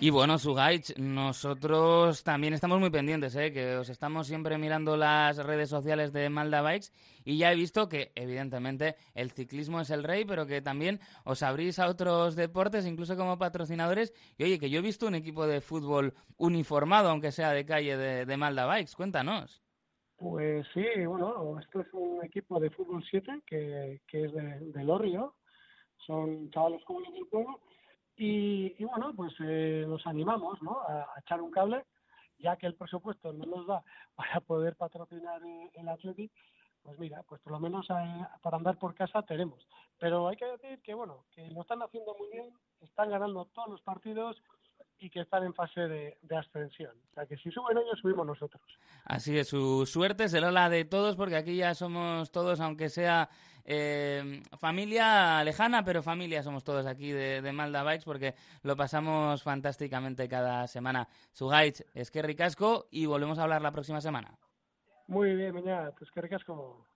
Y 0.03 0.11
bueno, 0.11 0.37
Sugaich, 0.37 0.99
nosotros 0.99 2.25
también 2.25 2.55
estamos 2.55 2.81
muy 2.81 2.91
pendientes, 2.91 3.37
¿eh? 3.37 3.53
que 3.53 3.77
os 3.77 3.89
estamos 3.89 4.27
siempre 4.27 4.59
mirando 4.59 4.97
las 4.97 5.37
redes 5.37 5.69
sociales 5.69 6.13
de 6.13 6.29
Malda 6.29 6.61
Bikes 6.61 6.89
y 7.25 7.39
ya 7.39 7.53
he 7.53 7.55
visto 7.55 7.89
que, 7.89 8.11
evidentemente, 8.17 8.97
el 9.15 9.31
ciclismo 9.31 9.81
es 9.81 9.91
el 9.91 10.03
rey, 10.03 10.25
pero 10.25 10.45
que 10.45 10.61
también 10.61 10.99
os 11.25 11.45
abrís 11.45 11.79
a 11.79 11.87
otros 11.87 12.35
deportes, 12.35 12.85
incluso 12.85 13.17
como 13.17 13.39
patrocinadores. 13.39 14.13
Y 14.39 14.43
oye, 14.43 14.59
que 14.59 14.71
yo 14.71 14.81
he 14.81 14.83
visto 14.83 15.07
un 15.07 15.15
equipo 15.15 15.47
de 15.47 15.61
fútbol 15.61 16.15
uniformado, 16.37 17.09
aunque 17.09 17.31
sea 17.31 17.53
de 17.53 17.65
calle 17.65 17.97
de, 17.97 18.27
de 18.27 18.37
Malda 18.37 18.67
Bikes. 18.67 18.97
Cuéntanos. 18.97 19.63
Pues 20.17 20.67
sí, 20.75 20.85
bueno, 21.07 21.61
esto 21.61 21.81
es 21.81 21.87
un 21.93 22.25
equipo 22.25 22.59
de 22.59 22.71
fútbol 22.71 23.05
7 23.09 23.43
que, 23.47 24.01
es 24.11 24.33
de, 24.33 24.59
de 24.59 24.83
Lorrio, 24.83 25.37
son 26.05 26.51
chavales 26.51 26.83
jóvenes 26.87 27.15
del 27.15 27.27
pueblo 27.29 27.61
y, 28.25 28.85
bueno, 28.85 29.13
pues 29.17 29.35
eh, 29.41 29.85
los 29.87 30.07
animamos 30.07 30.63
¿no? 30.63 30.81
A, 30.83 31.09
echar 31.19 31.41
un 31.41 31.51
cable, 31.51 31.85
ya 32.39 32.57
que 32.57 32.67
el 32.67 32.75
presupuesto 32.75 33.33
no 33.33 33.45
nos 33.47 33.67
da 33.67 33.83
para 34.15 34.41
poder 34.41 34.77
patrocinar 34.77 35.41
el 35.75 35.89
Athletic, 35.89 36.31
pues 36.83 36.99
mira, 36.99 37.23
pues 37.25 37.41
por 37.41 37.53
lo 37.53 37.61
menos 37.61 37.89
eh, 37.91 38.27
para 38.41 38.59
andar 38.59 38.79
por 38.79 38.95
casa 38.95 39.23
tenemos. 39.23 39.67
Pero 39.99 40.29
hay 40.29 40.37
que 40.37 40.47
decir 40.47 40.81
que 40.83 40.95
bueno, 40.95 41.25
que 41.35 41.49
lo 41.51 41.63
están 41.63 41.83
haciendo 41.83 42.15
muy 42.17 42.29
bien, 42.31 42.53
están 42.81 43.11
ganando 43.11 43.45
todos 43.47 43.69
los 43.69 43.83
partidos 43.83 44.41
y 44.99 45.11
que 45.11 45.21
están 45.21 45.43
en 45.43 45.55
fase 45.55 45.81
de, 45.81 46.17
ascensión. 46.37 46.93
O 47.11 47.15
sea 47.15 47.27
que 47.27 47.37
si 47.37 47.51
suben 47.51 47.77
ellos, 47.77 47.99
subimos 48.01 48.25
nosotros. 48.25 48.63
Así 49.05 49.37
es, 49.37 49.49
su 49.49 49.85
suerte 49.87 50.29
será 50.29 50.53
la 50.53 50.69
de 50.69 50.85
todos, 50.85 51.17
porque 51.17 51.37
aquí 51.37 51.57
ya 51.57 51.75
somos 51.75 52.31
todos, 52.31 52.61
aunque 52.61 52.89
sea 52.89 53.29
eh, 53.65 54.43
familia 54.59 55.43
lejana, 55.45 55.85
pero 55.85 56.03
familia 56.03 56.43
somos 56.43 56.65
todos 56.65 56.87
aquí 56.87 57.13
de, 57.13 57.43
de, 57.43 57.53
Malda 57.53 57.83
Bikes, 57.83 58.05
porque 58.05 58.35
lo 58.63 58.77
pasamos 58.77 59.43
fantásticamente 59.43 60.29
cada 60.29 60.67
semana. 60.67 61.09
Su 61.33 61.49
guide 61.49 61.87
es 61.95 62.11
que 62.11 62.23
ricasco 62.23 62.89
y 62.91 63.07
volvemos 63.07 63.39
a 63.39 63.45
hablar 63.45 63.63
la 63.63 63.73
próxima 63.73 64.01
semana. 64.01 64.37
Muy 65.07 65.35
bien, 65.35 65.55
Miñat, 65.55 66.01
es 66.01 66.11
que 66.11 66.21
ricasco. 66.21 66.87